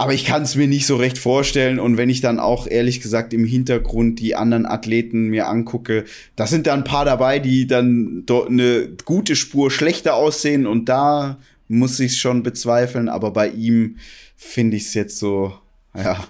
[0.00, 1.80] Aber ich kann es mir nicht so recht vorstellen.
[1.80, 6.04] Und wenn ich dann auch ehrlich gesagt im Hintergrund die anderen Athleten mir angucke,
[6.36, 10.68] da sind da ein paar dabei, die dann dort eine gute Spur schlechter aussehen.
[10.68, 13.08] Und da muss ich es schon bezweifeln.
[13.08, 13.96] Aber bei ihm
[14.36, 15.52] finde ich es jetzt so,
[15.96, 16.24] ja,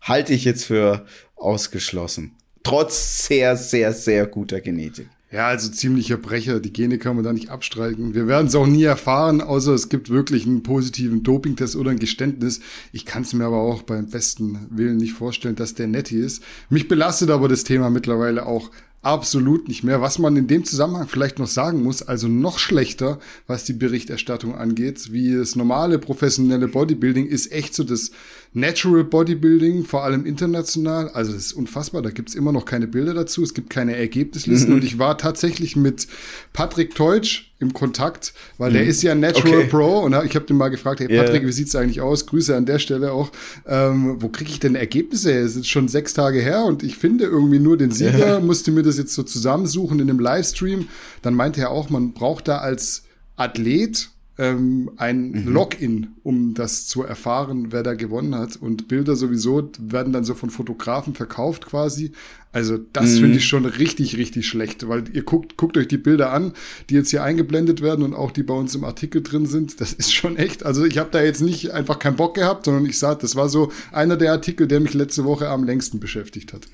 [0.00, 1.06] halte ich jetzt für
[1.36, 2.32] ausgeschlossen.
[2.64, 5.06] Trotz sehr, sehr, sehr guter Genetik.
[5.30, 6.58] Ja, also ziemlicher Brecher.
[6.58, 8.14] Die Gene kann man da nicht abstreiten.
[8.14, 11.98] Wir werden es auch nie erfahren, außer es gibt wirklich einen positiven Dopingtest oder ein
[11.98, 12.60] Geständnis.
[12.92, 16.42] Ich kann es mir aber auch beim besten Willen nicht vorstellen, dass der nett ist.
[16.70, 18.70] Mich belastet aber das Thema mittlerweile auch
[19.02, 20.00] absolut nicht mehr.
[20.00, 24.54] Was man in dem Zusammenhang vielleicht noch sagen muss, also noch schlechter, was die Berichterstattung
[24.54, 28.10] angeht, wie das normale professionelle Bodybuilding, ist echt so das
[28.52, 31.10] Natural Bodybuilding, vor allem international.
[31.10, 34.70] Also das ist unfassbar, da gibt's immer noch keine Bilder dazu, es gibt keine Ergebnislisten.
[34.70, 34.76] Mhm.
[34.76, 36.08] Und ich war tatsächlich mit
[36.52, 38.74] Patrick Teutsch im Kontakt, weil mhm.
[38.74, 39.68] der ist ja Natural okay.
[39.68, 41.48] Pro und ich habe den mal gefragt, hey Patrick, yeah.
[41.48, 42.26] wie sieht's eigentlich aus?
[42.26, 43.30] Grüße an der Stelle auch.
[43.66, 45.42] Ähm, wo kriege ich denn Ergebnisse her?
[45.42, 48.40] Es ist schon sechs Tage her und ich finde irgendwie nur den Sieger, yeah.
[48.40, 50.88] musste mir das jetzt so zusammensuchen in einem Livestream.
[51.22, 53.04] Dann meinte er auch, man braucht da als
[53.36, 55.48] Athlet ähm, ein mhm.
[55.52, 58.56] Login, um das zu erfahren, wer da gewonnen hat.
[58.56, 62.12] Und Bilder sowieso werden dann so von Fotografen verkauft quasi.
[62.52, 63.20] Also das mhm.
[63.20, 66.52] finde ich schon richtig, richtig schlecht, weil ihr guckt, guckt euch die Bilder an,
[66.88, 69.80] die jetzt hier eingeblendet werden und auch die bei uns im Artikel drin sind.
[69.80, 70.64] Das ist schon echt.
[70.64, 73.48] Also ich habe da jetzt nicht einfach keinen Bock gehabt, sondern ich sah, das war
[73.48, 76.68] so einer der Artikel, der mich letzte Woche am längsten beschäftigt hat.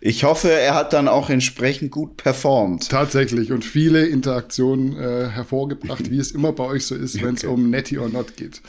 [0.00, 2.90] Ich hoffe, er hat dann auch entsprechend gut performt.
[2.90, 7.44] Tatsächlich und viele Interaktionen äh, hervorgebracht, wie es immer bei euch so ist, wenn es
[7.44, 7.52] okay.
[7.52, 8.60] um Netty or Not geht.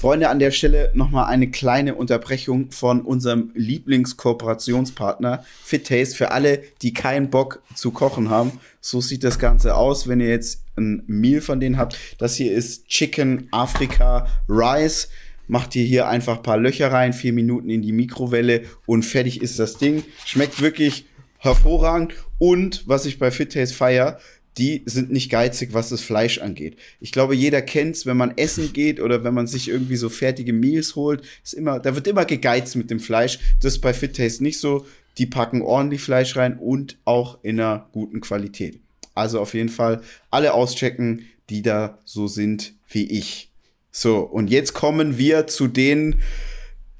[0.00, 6.62] Freunde, an der Stelle nochmal eine kleine Unterbrechung von unserem Lieblingskooperationspartner Fit Taste für alle,
[6.80, 8.52] die keinen Bock zu kochen haben.
[8.80, 11.98] So sieht das Ganze aus, wenn ihr jetzt ein Meal von denen habt.
[12.16, 15.10] Das hier ist Chicken Afrika Rice.
[15.50, 19.42] Macht ihr hier einfach ein paar Löcher rein, vier Minuten in die Mikrowelle und fertig
[19.42, 20.04] ist das Ding.
[20.24, 21.06] Schmeckt wirklich
[21.38, 22.14] hervorragend.
[22.38, 24.20] Und was ich bei Fit Taste feier,
[24.58, 26.76] die sind nicht geizig, was das Fleisch angeht.
[27.00, 30.52] Ich glaube, jeder kennt's, wenn man essen geht oder wenn man sich irgendwie so fertige
[30.52, 33.40] Meals holt, ist immer, da wird immer gegeizt mit dem Fleisch.
[33.60, 34.86] Das ist bei Fit Taste nicht so.
[35.18, 38.78] Die packen ordentlich Fleisch rein und auch in einer guten Qualität.
[39.16, 43.49] Also auf jeden Fall alle auschecken, die da so sind wie ich.
[43.90, 46.16] So, und jetzt kommen wir zu den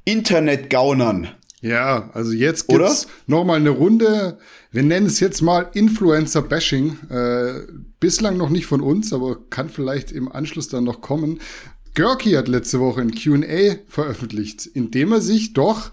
[0.04, 1.28] Internetgaunern.
[1.62, 4.38] Ja, also jetzt gibt's noch mal eine Runde.
[4.72, 7.10] Wir nennen es jetzt mal Influencer-Bashing.
[7.10, 7.52] Äh,
[8.00, 11.40] bislang noch nicht von uns, aber kann vielleicht im Anschluss dann noch kommen.
[11.94, 15.90] Görki hat letzte Woche ein Q&A veröffentlicht, in dem er sich doch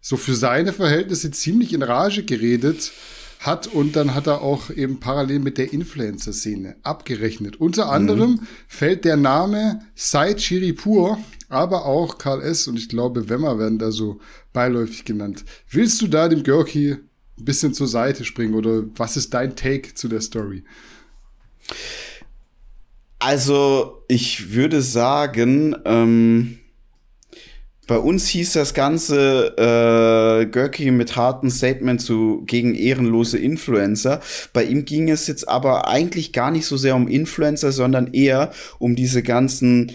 [0.00, 2.92] so für seine Verhältnisse ziemlich in Rage geredet
[3.40, 7.56] hat und dann hat er auch eben parallel mit der Influencer-Szene abgerechnet.
[7.56, 8.46] Unter anderem mhm.
[8.68, 11.18] fällt der Name Said Shiripur,
[11.48, 12.66] aber auch Karl S.
[12.66, 14.20] und ich glaube Wemmer werden da so
[14.52, 15.44] beiläufig genannt.
[15.70, 16.96] Willst du da dem Görki
[17.38, 20.64] ein bisschen zur Seite springen oder was ist dein Take zu der Story?
[23.18, 26.58] Also ich würde sagen, ähm
[27.86, 34.20] bei uns hieß das Ganze äh, Görki mit harten Statement zu gegen ehrenlose Influencer.
[34.52, 38.50] Bei ihm ging es jetzt aber eigentlich gar nicht so sehr um Influencer, sondern eher
[38.78, 39.92] um diese ganzen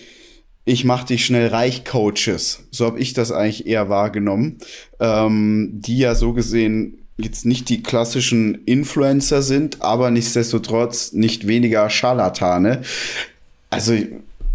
[0.63, 2.63] ich mach dich schnell reich Coaches.
[2.69, 4.59] So habe ich das eigentlich eher wahrgenommen,
[4.99, 11.89] ähm, die ja so gesehen jetzt nicht die klassischen Influencer sind, aber nichtsdestotrotz nicht weniger
[11.89, 12.83] Scharlatane.
[13.69, 13.95] Also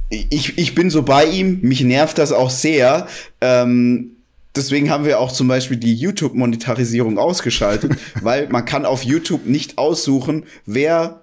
[0.09, 3.09] ich, ich bin so bei ihm, mich nervt das auch sehr.
[3.41, 4.17] Ähm,
[4.55, 7.93] deswegen haben wir auch zum Beispiel die YouTube-Monetarisierung ausgeschaltet,
[8.23, 11.23] weil man kann auf YouTube nicht aussuchen, wer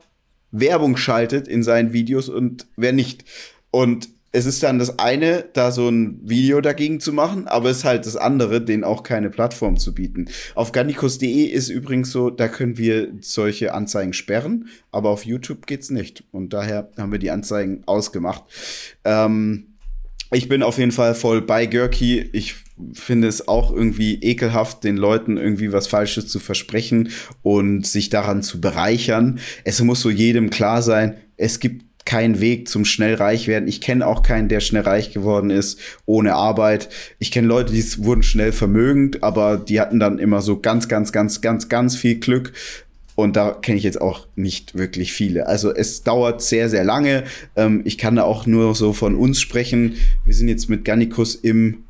[0.52, 3.26] Werbung schaltet in seinen Videos und wer nicht.
[3.72, 7.78] Und es ist dann das eine, da so ein Video dagegen zu machen, aber es
[7.78, 10.26] ist halt das andere, denen auch keine Plattform zu bieten.
[10.56, 15.92] Auf garnicus.de ist übrigens so, da können wir solche Anzeigen sperren, aber auf YouTube geht's
[15.92, 16.24] nicht.
[16.32, 18.44] Und daher haben wir die Anzeigen ausgemacht.
[19.06, 19.68] Ähm,
[20.32, 22.28] ich bin auf jeden Fall voll bei Görki.
[22.34, 22.56] Ich
[22.94, 27.10] finde es auch irgendwie ekelhaft, den Leuten irgendwie was Falsches zu versprechen
[27.44, 29.38] und sich daran zu bereichern.
[29.64, 33.68] Es muss so jedem klar sein, es gibt kein Weg zum schnell reich werden.
[33.68, 36.90] Ich kenne auch keinen, der schnell reich geworden ist ohne Arbeit.
[37.20, 41.12] Ich kenne Leute, die wurden schnell vermögend, aber die hatten dann immer so ganz, ganz,
[41.12, 42.54] ganz, ganz, ganz viel Glück.
[43.16, 45.46] Und da kenne ich jetzt auch nicht wirklich viele.
[45.48, 47.26] Also es dauert sehr, sehr lange.
[47.56, 49.96] Ähm, ich kann da auch nur so von uns sprechen.
[50.26, 51.84] Wir sind jetzt mit Gannikus im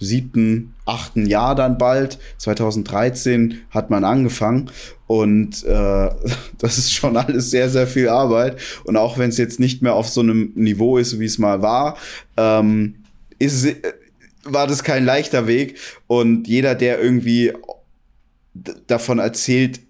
[0.00, 2.18] siebten, achten Jahr dann bald.
[2.38, 4.70] 2013 hat man angefangen
[5.06, 6.10] und äh,
[6.58, 8.58] das ist schon alles sehr, sehr viel Arbeit.
[8.84, 11.62] Und auch wenn es jetzt nicht mehr auf so einem Niveau ist, wie es mal
[11.62, 11.96] war,
[12.36, 12.96] ähm,
[13.38, 13.76] ist, äh,
[14.44, 15.78] war das kein leichter Weg.
[16.06, 17.52] Und jeder, der irgendwie
[18.86, 19.80] davon erzählt,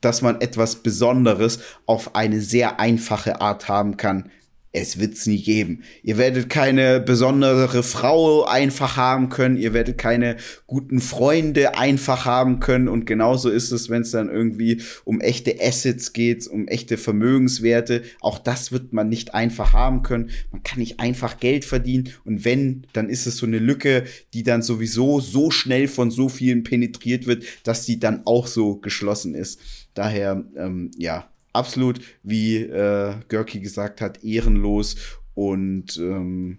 [0.00, 4.30] dass man etwas Besonderes auf eine sehr einfache Art haben kann,
[4.74, 5.84] es wird's nie geben.
[6.02, 12.58] Ihr werdet keine besondere Frau einfach haben können, ihr werdet keine guten Freunde einfach haben
[12.58, 16.96] können und genauso ist es, wenn es dann irgendwie um echte Assets geht, um echte
[16.96, 18.02] Vermögenswerte.
[18.20, 20.30] Auch das wird man nicht einfach haben können.
[20.50, 24.04] Man kann nicht einfach Geld verdienen und wenn, dann ist es so eine Lücke,
[24.34, 28.76] die dann sowieso so schnell von so vielen penetriert wird, dass die dann auch so
[28.78, 29.60] geschlossen ist.
[29.94, 34.96] Daher, ähm, ja, absolut, wie äh, Görki gesagt hat, ehrenlos
[35.34, 36.58] und ähm,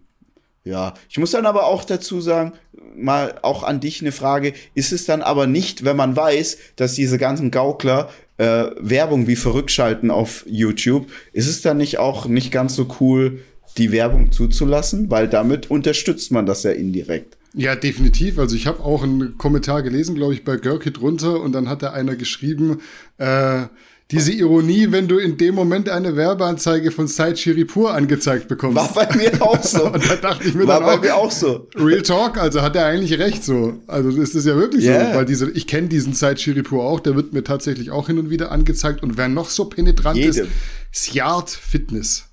[0.63, 2.53] Ja, ich muss dann aber auch dazu sagen,
[2.95, 6.95] mal auch an dich eine Frage, ist es dann aber nicht, wenn man weiß, dass
[6.95, 12.25] diese ganzen Gaukler äh, Werbung wie verrückt schalten auf YouTube, ist es dann nicht auch
[12.25, 13.41] nicht ganz so cool,
[13.77, 15.11] die Werbung zuzulassen?
[15.11, 17.37] Weil damit unterstützt man das ja indirekt.
[17.53, 18.39] Ja, definitiv.
[18.39, 21.83] Also ich habe auch einen Kommentar gelesen, glaube ich, bei Görki drunter und dann hat
[21.83, 22.81] da einer geschrieben,
[23.17, 23.65] äh,
[24.11, 28.75] diese Ironie, wenn du in dem Moment eine Werbeanzeige von Said Shiripur angezeigt bekommst.
[28.75, 29.85] War bei mir auch so.
[29.93, 31.67] und da dachte ich mir War dann bei auch, mir auch so.
[31.75, 33.73] Real Talk, also hat er eigentlich recht so.
[33.87, 35.11] Also ist es ja wirklich Yeah.
[35.11, 38.19] so, weil diese, ich kenne diesen Said Shiripur auch, der wird mir tatsächlich auch hin
[38.19, 40.45] und wieder angezeigt und wer noch so penetrant Jedem.
[40.45, 40.51] ist,
[40.91, 42.25] Syard Fitness.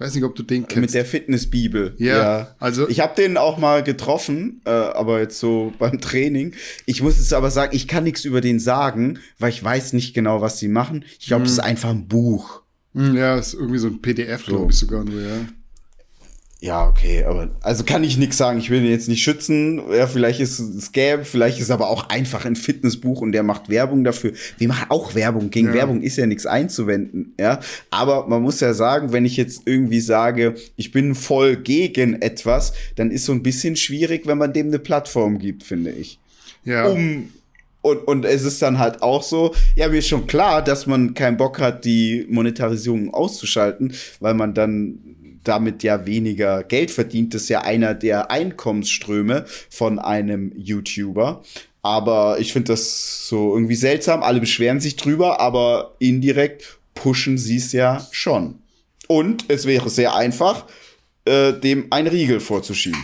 [0.00, 0.80] Weiß nicht, ob du den kennst.
[0.80, 1.94] Mit der Fitnessbibel.
[1.98, 6.54] Ja, also- ich habe den auch mal getroffen, äh, aber jetzt so beim Training.
[6.86, 10.14] Ich muss jetzt aber sagen, ich kann nichts über den sagen, weil ich weiß nicht
[10.14, 11.04] genau, was sie machen.
[11.18, 12.62] Ich glaube, es ist einfach ein Buch.
[12.94, 14.52] Hm, ja, ist irgendwie so ein PDF, So.
[14.56, 15.46] glaube ich sogar nur, ja.
[16.62, 18.58] Ja, okay, aber also kann ich nichts sagen.
[18.58, 19.80] Ich will ihn jetzt nicht schützen.
[19.90, 23.42] Ja, vielleicht ist es Scam, vielleicht ist es aber auch einfach ein Fitnessbuch und der
[23.42, 24.32] macht Werbung dafür.
[24.58, 25.48] Wir machen auch Werbung.
[25.48, 25.74] Gegen Ja.
[25.74, 27.60] Werbung ist ja nichts einzuwenden, ja.
[27.90, 32.74] Aber man muss ja sagen, wenn ich jetzt irgendwie sage, ich bin voll gegen etwas,
[32.94, 36.18] dann ist so ein bisschen schwierig, wenn man dem eine Plattform gibt, finde ich.
[36.64, 37.30] Ja, Um
[37.82, 41.14] und, und es ist dann halt auch so, ja, mir ist schon klar, dass man
[41.14, 44.98] keinen Bock hat, die Monetarisierung auszuschalten, weil man dann
[45.44, 47.34] damit ja weniger Geld verdient.
[47.34, 51.42] Das ist ja einer der Einkommensströme von einem YouTuber.
[51.82, 54.22] Aber ich finde das so irgendwie seltsam.
[54.22, 58.58] Alle beschweren sich drüber, aber indirekt pushen sie es ja schon.
[59.08, 60.66] Und es wäre sehr einfach,
[61.24, 63.02] äh, dem einen Riegel vorzuschieben.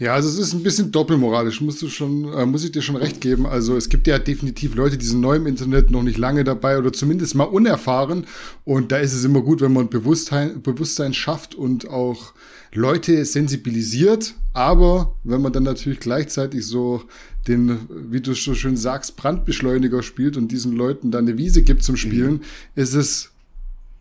[0.00, 2.96] Ja, also es ist ein bisschen doppelmoralisch, musst du schon, äh, muss ich dir schon
[2.96, 3.44] recht geben.
[3.44, 6.78] Also es gibt ja definitiv Leute, die sind neu im Internet, noch nicht lange dabei
[6.78, 8.26] oder zumindest mal unerfahren.
[8.64, 12.32] Und da ist es immer gut, wenn man Bewusstsein, Bewusstsein schafft und auch
[12.72, 14.36] Leute sensibilisiert.
[14.54, 17.02] Aber wenn man dann natürlich gleichzeitig so
[17.46, 21.82] den, wie du so schön sagst, Brandbeschleuniger spielt und diesen Leuten dann eine Wiese gibt
[21.82, 22.40] zum Spielen,
[22.74, 23.32] ist es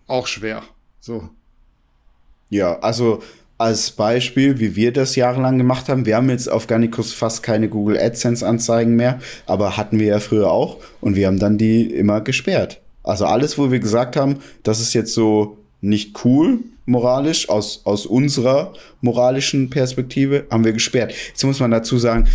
[0.08, 0.64] auch schwer.
[1.02, 1.30] So.
[2.50, 3.22] Ja, also
[3.60, 7.68] als Beispiel, wie wir das jahrelang gemacht haben, wir haben jetzt auf Garnicus fast keine
[7.68, 11.94] Google AdSense Anzeigen mehr, aber hatten wir ja früher auch und wir haben dann die
[11.94, 12.80] immer gesperrt.
[13.04, 16.60] Also alles, wo wir gesagt haben, das ist jetzt so nicht cool
[16.90, 21.14] moralisch aus aus unserer moralischen Perspektive haben wir gesperrt.
[21.30, 22.28] Jetzt muss man dazu sagen,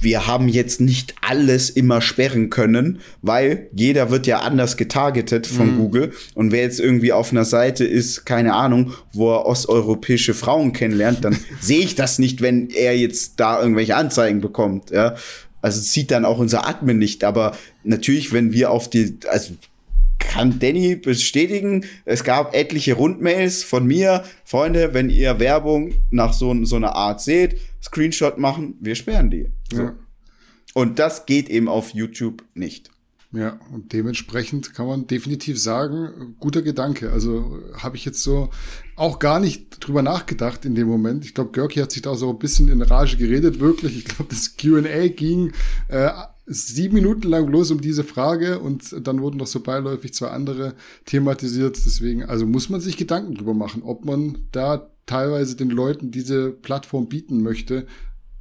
[0.00, 5.76] wir haben jetzt nicht alles immer sperren können, weil jeder wird ja anders getargetet von
[5.76, 10.72] Google und wer jetzt irgendwie auf einer Seite ist, keine Ahnung, wo er osteuropäische Frauen
[10.72, 15.16] kennenlernt, dann sehe ich das nicht, wenn er jetzt da irgendwelche Anzeigen bekommt, ja.
[15.62, 19.54] Also es sieht dann auch unser Admin nicht, aber natürlich, wenn wir auf die, also
[20.28, 26.64] kann Danny bestätigen, es gab etliche Rundmails von mir, Freunde, wenn ihr Werbung nach so,
[26.64, 29.48] so einer Art seht, Screenshot machen, wir sperren die.
[29.72, 29.82] So.
[29.82, 29.94] Ja.
[30.74, 32.90] Und das geht eben auf YouTube nicht.
[33.34, 37.10] Ja, und dementsprechend kann man definitiv sagen, guter Gedanke.
[37.12, 38.50] Also habe ich jetzt so
[38.94, 41.24] auch gar nicht drüber nachgedacht in dem Moment.
[41.24, 43.96] Ich glaube, Görki hat sich da so ein bisschen in Rage geredet, wirklich.
[43.96, 45.52] Ich glaube, das QA ging
[45.88, 46.10] äh,
[46.52, 50.74] sieben Minuten lang bloß um diese Frage und dann wurden noch so beiläufig zwei andere
[51.04, 51.76] thematisiert.
[51.84, 56.50] Deswegen, also muss man sich Gedanken drüber machen, ob man da teilweise den Leuten diese
[56.50, 57.86] Plattform bieten möchte,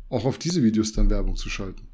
[0.10, 1.88] auch auf diese Videos dann Werbung zu schalten.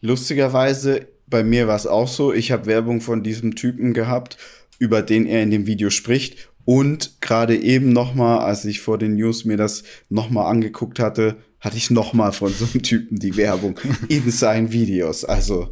[0.00, 4.38] Lustigerweise, bei mir war es auch so, ich habe Werbung von diesem Typen gehabt,
[4.78, 6.50] über den er in dem Video spricht.
[6.64, 11.76] Und gerade eben nochmal, als ich vor den News mir das nochmal angeguckt hatte, hatte
[11.76, 13.78] ich nochmal von so einem Typen die Werbung
[14.08, 15.24] in seinen Videos.
[15.24, 15.70] Also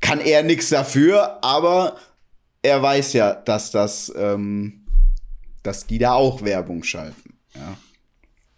[0.00, 1.96] kann er nichts dafür, aber
[2.62, 4.84] er weiß ja, dass das, ähm,
[5.62, 7.34] dass die da auch Werbung schalten.
[7.54, 7.76] Ja.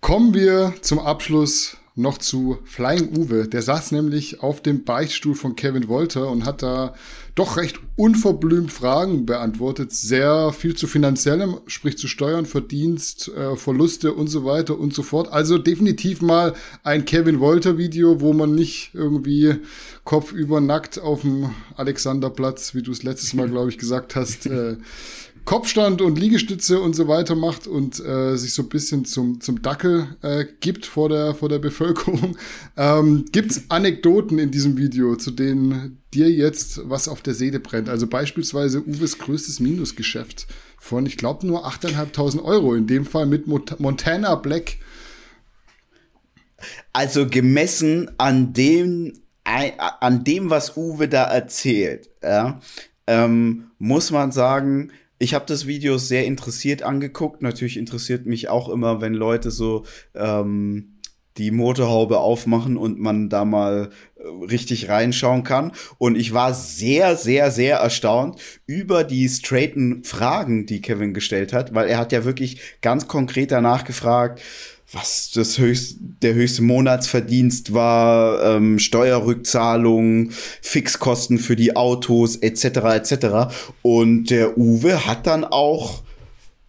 [0.00, 3.46] Kommen wir zum Abschluss noch zu Flying Uwe.
[3.46, 6.94] Der saß nämlich auf dem Beichtstuhl von Kevin Wolter und hat da
[7.36, 9.92] doch recht unverblümt Fragen beantwortet.
[9.92, 15.02] Sehr viel zu finanziellem, sprich zu Steuern, Verdienst, äh, Verluste und so weiter und so
[15.02, 15.32] fort.
[15.32, 19.56] Also definitiv mal ein Kevin Wolter Video, wo man nicht irgendwie
[20.02, 24.76] kopfüber nackt auf dem Alexanderplatz, wie du es letztes Mal, glaube ich, gesagt hast, äh,
[25.44, 29.60] Kopfstand und Liegestütze und so weiter macht und äh, sich so ein bisschen zum, zum
[29.60, 32.36] Dackel äh, gibt vor der, vor der Bevölkerung.
[32.76, 37.88] Ähm, gibt's Anekdoten in diesem Video, zu denen dir jetzt was auf der Seele brennt?
[37.88, 43.46] Also beispielsweise Uwes größtes Minusgeschäft von, ich glaube, nur 8.500 Euro, in dem Fall mit
[43.46, 44.78] Mont Montana Black.
[46.92, 49.12] Also gemessen an dem,
[49.44, 52.60] an dem, was Uwe da erzählt, ja,
[53.06, 57.42] ähm, muss man sagen, ich habe das Video sehr interessiert angeguckt.
[57.42, 59.84] Natürlich interessiert mich auch immer, wenn Leute so
[60.14, 60.94] ähm,
[61.36, 65.72] die Motorhaube aufmachen und man da mal äh, richtig reinschauen kann.
[65.98, 71.74] Und ich war sehr, sehr, sehr erstaunt über die straighten Fragen, die Kevin gestellt hat,
[71.74, 74.40] weil er hat ja wirklich ganz konkret danach gefragt,
[74.94, 80.30] was das höchst, der höchste Monatsverdienst war, ähm, Steuerrückzahlungen,
[80.62, 82.64] Fixkosten für die Autos etc.
[82.64, 83.26] etc.
[83.82, 86.02] Und der Uwe hat dann auch,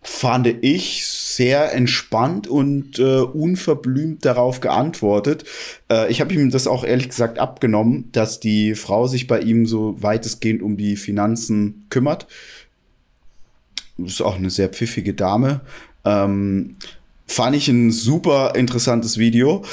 [0.01, 5.43] fand ich, sehr entspannt und äh, unverblümt darauf geantwortet.
[5.91, 9.65] Äh, ich habe ihm das auch ehrlich gesagt abgenommen, dass die Frau sich bei ihm
[9.65, 12.27] so weitestgehend um die Finanzen kümmert.
[13.97, 15.61] Ist auch eine sehr pfiffige Dame.
[16.05, 16.77] Ähm,
[17.27, 19.63] Fand ich ein super interessantes Video.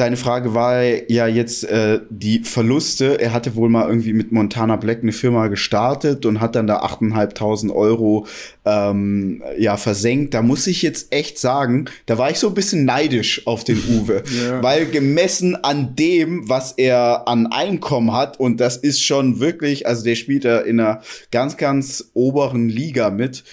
[0.00, 3.20] Deine Frage war ja jetzt äh, die Verluste.
[3.20, 6.82] Er hatte wohl mal irgendwie mit Montana Black eine Firma gestartet und hat dann da
[6.82, 8.26] 8.500 Euro
[8.64, 10.32] ähm, ja versenkt.
[10.32, 13.76] Da muss ich jetzt echt sagen, da war ich so ein bisschen neidisch auf den
[13.90, 14.62] Uwe, ja.
[14.62, 20.02] weil gemessen an dem, was er an Einkommen hat und das ist schon wirklich, also
[20.02, 23.44] der spielt da in einer ganz, ganz oberen Liga mit.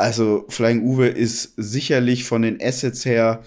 [0.00, 3.42] Also Flying Uwe ist sicherlich von den Assets her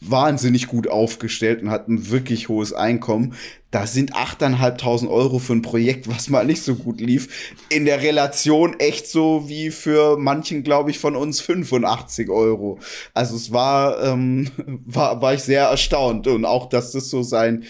[0.00, 3.34] wahnsinnig gut aufgestellt und hat ein wirklich hohes Einkommen.
[3.70, 8.02] Da sind 8.500 Euro für ein Projekt, was mal nicht so gut lief, in der
[8.02, 12.78] Relation echt so wie für manchen, glaube ich, von uns 85 Euro.
[13.14, 14.50] Also es war, ähm,
[14.84, 17.64] war, war ich sehr erstaunt und auch, dass das so sein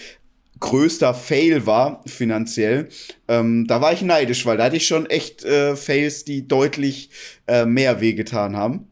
[0.61, 2.89] größter Fail war finanziell,
[3.29, 7.11] ähm, da war ich neidisch, weil da hatte ich schon echt äh, Fails, die deutlich
[7.47, 8.89] äh, mehr wehgetan haben.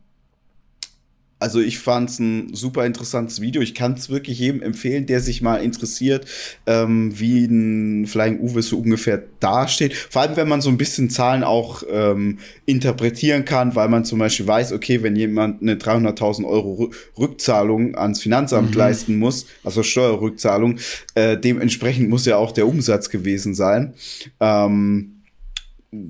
[1.45, 3.61] Also ich fand es ein super interessantes Video.
[3.61, 6.25] Ich kann es wirklich jedem empfehlen, der sich mal interessiert,
[6.65, 9.93] ähm, wie ein Flying Uwe so ungefähr dasteht.
[9.93, 14.21] Vor allem, wenn man so ein bisschen Zahlen auch ähm, interpretieren kann, weil man zum
[14.21, 18.79] Beispiel weiß, okay, wenn jemand eine 300.000 Euro Rückzahlung ans Finanzamt mhm.
[18.79, 20.79] leisten muss, also Steuerrückzahlung,
[21.15, 23.93] äh, dementsprechend muss ja auch der Umsatz gewesen sein.
[24.41, 25.14] Ähm,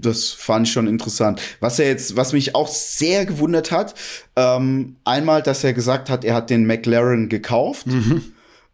[0.01, 1.41] das fand ich schon interessant.
[1.61, 3.95] Was er jetzt, was mich auch sehr gewundert hat,
[4.37, 8.22] ähm, einmal, dass er gesagt hat, er hat den McLaren gekauft mhm.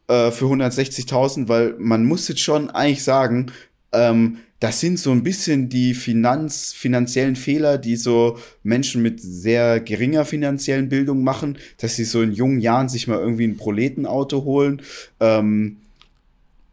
[0.09, 3.53] äh, für 160.000, weil man muss jetzt schon eigentlich sagen,
[3.93, 9.81] ähm, das sind so ein bisschen die Finanz, finanziellen Fehler, die so Menschen mit sehr
[9.81, 14.45] geringer finanziellen Bildung machen, dass sie so in jungen Jahren sich mal irgendwie ein Proletenauto
[14.45, 14.83] holen
[15.19, 15.79] ähm,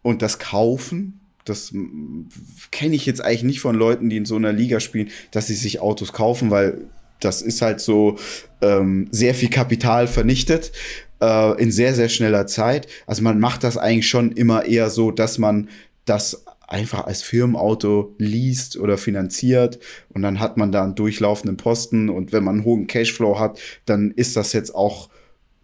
[0.02, 1.17] und das kaufen
[1.50, 1.74] das
[2.72, 5.56] kenne ich jetzt eigentlich nicht von Leuten, die in so einer Liga spielen, dass sie
[5.56, 6.86] sich Autos kaufen, weil
[7.20, 8.18] das ist halt so
[8.62, 10.72] ähm, sehr viel Kapital vernichtet
[11.22, 12.88] äh, in sehr, sehr schneller Zeit.
[13.06, 15.70] Also man macht das eigentlich schon immer eher so, dass man
[16.06, 19.80] das einfach als Firmenauto liest oder finanziert
[20.10, 23.58] und dann hat man da einen durchlaufenden Posten und wenn man einen hohen Cashflow hat,
[23.86, 25.10] dann ist das jetzt auch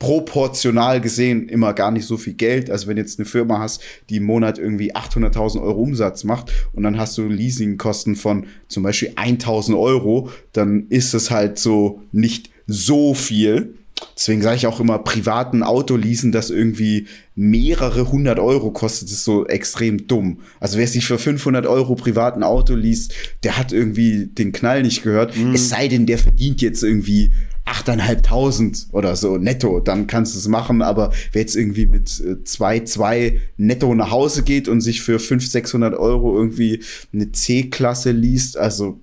[0.04, 2.70] proportional gesehen immer gar nicht so viel Geld.
[2.70, 6.84] Also wenn jetzt eine Firma hast, die im Monat irgendwie 800.000 Euro Umsatz macht und
[6.84, 12.50] dann hast du Leasingkosten von zum Beispiel 1.000 Euro, dann ist es halt so nicht
[12.68, 13.76] so viel.
[14.18, 19.24] Deswegen sage ich auch immer, privaten Auto leasen, das irgendwie mehrere hundert Euro kostet, ist
[19.24, 20.42] so extrem dumm.
[20.60, 25.02] Also wer sich für 500 Euro privaten Auto liest, der hat irgendwie den Knall nicht
[25.02, 25.38] gehört.
[25.38, 25.54] Mhm.
[25.54, 27.32] Es sei denn, der verdient jetzt irgendwie
[27.66, 30.82] 8.500 oder so netto, dann kannst du es machen.
[30.82, 35.52] Aber wer jetzt irgendwie mit 2,2 äh, netto nach Hause geht und sich für 500,
[35.52, 36.84] 600 Euro irgendwie
[37.14, 39.00] eine C-Klasse liest, also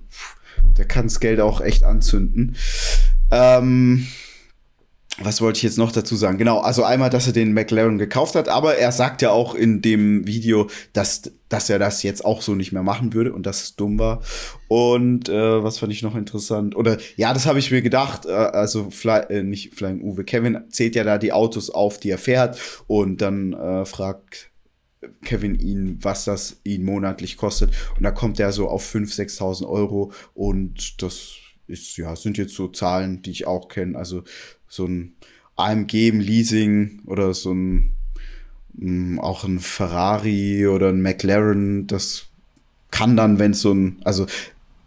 [0.77, 2.55] der kann das Geld auch echt anzünden.
[3.31, 4.07] Ähm,
[5.19, 6.37] was wollte ich jetzt noch dazu sagen?
[6.37, 9.81] Genau, also einmal, dass er den McLaren gekauft hat, aber er sagt ja auch in
[9.81, 13.63] dem Video, dass, dass er das jetzt auch so nicht mehr machen würde und dass
[13.63, 14.21] es dumm war.
[14.67, 16.75] Und äh, was fand ich noch interessant?
[16.75, 18.25] Oder ja, das habe ich mir gedacht.
[18.25, 22.09] Äh, also Fly, äh, nicht Flying Uwe, Kevin zählt ja da die Autos auf, die
[22.09, 22.57] er fährt
[22.87, 24.51] und dann äh, fragt
[25.23, 27.71] Kevin ihn, was das ihn monatlich kostet.
[27.97, 31.35] Und da kommt er so auf 5.000, 6.000 Euro und das
[31.71, 33.97] ist, ja, sind jetzt so Zahlen, die ich auch kenne.
[33.97, 34.23] Also
[34.67, 35.13] so ein
[35.55, 37.93] AMG im Leasing oder so ein
[38.73, 42.27] mm, auch ein Ferrari oder ein McLaren, das
[42.91, 44.27] kann dann, wenn es so ein, also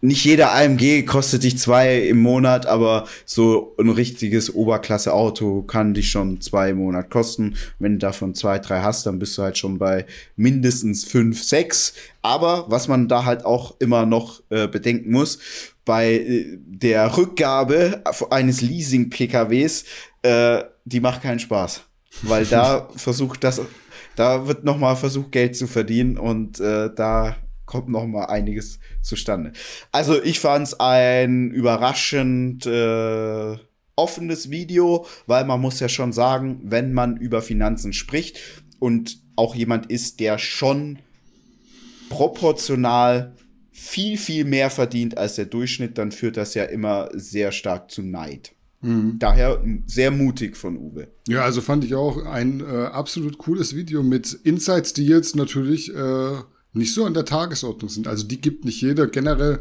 [0.05, 6.11] nicht jeder AMG kostet dich zwei im Monat, aber so ein richtiges Oberklasse-Auto kann dich
[6.11, 7.55] schon zwei im Monat kosten.
[7.79, 11.93] Wenn du davon zwei, drei hast, dann bist du halt schon bei mindestens fünf, sechs.
[12.21, 15.39] Aber was man da halt auch immer noch äh, bedenken muss,
[15.85, 19.85] bei äh, der Rückgabe eines Leasing-PKWs,
[20.21, 21.81] äh, die macht keinen Spaß.
[22.21, 23.61] Weil da versucht das,
[24.15, 27.35] da wird nochmal versucht, Geld zu verdienen und äh, da
[27.65, 29.53] kommt noch mal einiges zustande.
[29.91, 33.57] Also ich fand es ein überraschend äh,
[33.95, 38.39] offenes Video, weil man muss ja schon sagen, wenn man über Finanzen spricht
[38.79, 40.99] und auch jemand ist, der schon
[42.09, 43.35] proportional
[43.71, 48.01] viel, viel mehr verdient als der Durchschnitt, dann führt das ja immer sehr stark zu
[48.01, 48.53] Neid.
[48.81, 49.17] Mhm.
[49.19, 51.07] Daher sehr mutig von Uwe.
[51.27, 55.93] Ja, also fand ich auch ein äh, absolut cooles Video mit Insights, die jetzt natürlich
[55.93, 56.37] äh,
[56.75, 58.07] nicht so an der Tagesordnung sind.
[58.07, 59.07] Also die gibt nicht jeder.
[59.07, 59.59] Generell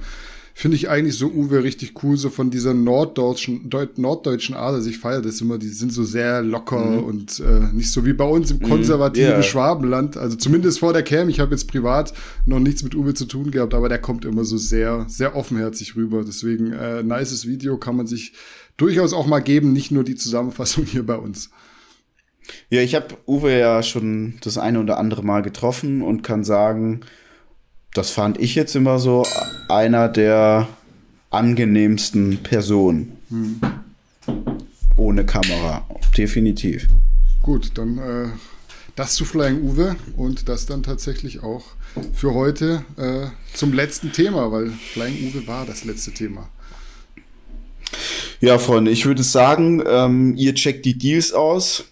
[0.56, 4.74] finde ich eigentlich so Uwe richtig cool, so von dieser norddeutschen, Deut norddeutschen Art.
[4.74, 7.04] Also ich feiere das immer, die sind so sehr locker mhm.
[7.04, 8.68] und äh, nicht so wie bei uns im mhm.
[8.68, 9.42] konservativen yeah.
[9.42, 10.16] Schwabenland.
[10.16, 11.28] Also zumindest vor der Cam.
[11.28, 12.14] Ich habe jetzt privat
[12.46, 15.96] noch nichts mit Uwe zu tun gehabt, aber der kommt immer so sehr, sehr offenherzig
[15.96, 16.22] rüber.
[16.24, 18.32] Deswegen äh, nices Video kann man sich
[18.76, 21.50] durchaus auch mal geben, nicht nur die Zusammenfassung hier bei uns.
[22.70, 27.00] Ja, ich habe Uwe ja schon das eine oder andere Mal getroffen und kann sagen,
[27.94, 29.26] das fand ich jetzt immer so
[29.68, 30.68] einer der
[31.30, 33.16] angenehmsten Personen.
[33.28, 33.60] Hm.
[34.96, 35.86] Ohne Kamera,
[36.16, 36.86] definitiv.
[37.42, 38.28] Gut, dann äh,
[38.96, 41.64] das zu Flying Uwe und das dann tatsächlich auch
[42.12, 46.48] für heute äh, zum letzten Thema, weil Flying Uwe war das letzte Thema.
[48.40, 51.84] Ja, Freunde, ich würde sagen, ähm, ihr checkt die Deals aus.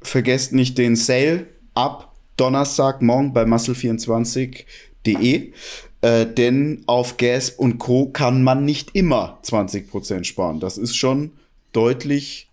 [0.00, 4.64] Vergesst nicht den Sale ab Donnerstag morgen bei Muscle24
[5.06, 5.52] De,
[6.00, 8.10] äh, denn auf Gas und Co.
[8.10, 10.60] kann man nicht immer 20% sparen.
[10.60, 11.32] Das ist schon
[11.72, 12.50] deutlich,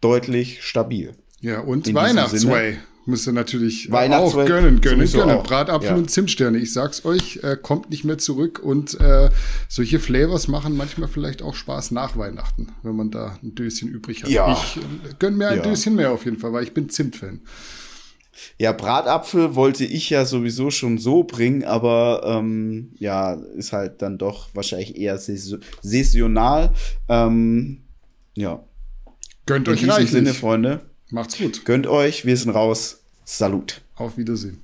[0.00, 1.14] deutlich stabil.
[1.40, 5.42] Ja, und Weihnachtsway müsst ihr natürlich auch gönnen, gönnen, gönnen.
[5.42, 5.96] Bratapfel ja.
[5.96, 6.58] und Zimtsterne.
[6.58, 9.30] Ich sag's euch, äh, kommt nicht mehr zurück und äh,
[9.68, 14.22] solche Flavors machen manchmal vielleicht auch Spaß nach Weihnachten, wenn man da ein Döschen übrig
[14.22, 14.30] hat.
[14.30, 14.52] Ja.
[14.52, 15.62] Ich äh, gönn mir ein ja.
[15.62, 17.40] Döschen mehr auf jeden Fall, weil ich bin Zimtfan.
[18.58, 24.18] Ja, Bratapfel wollte ich ja sowieso schon so bringen, aber ähm, ja, ist halt dann
[24.18, 26.72] doch wahrscheinlich eher saisonal.
[27.08, 27.84] Ähm,
[28.34, 28.64] ja.
[29.46, 30.10] Gönnt In euch reichlich.
[30.10, 30.80] Sinne, Freunde.
[31.10, 31.64] Macht's gut.
[31.64, 33.02] Gönnt euch, wir sind raus.
[33.24, 33.82] Salut.
[33.96, 34.63] Auf Wiedersehen.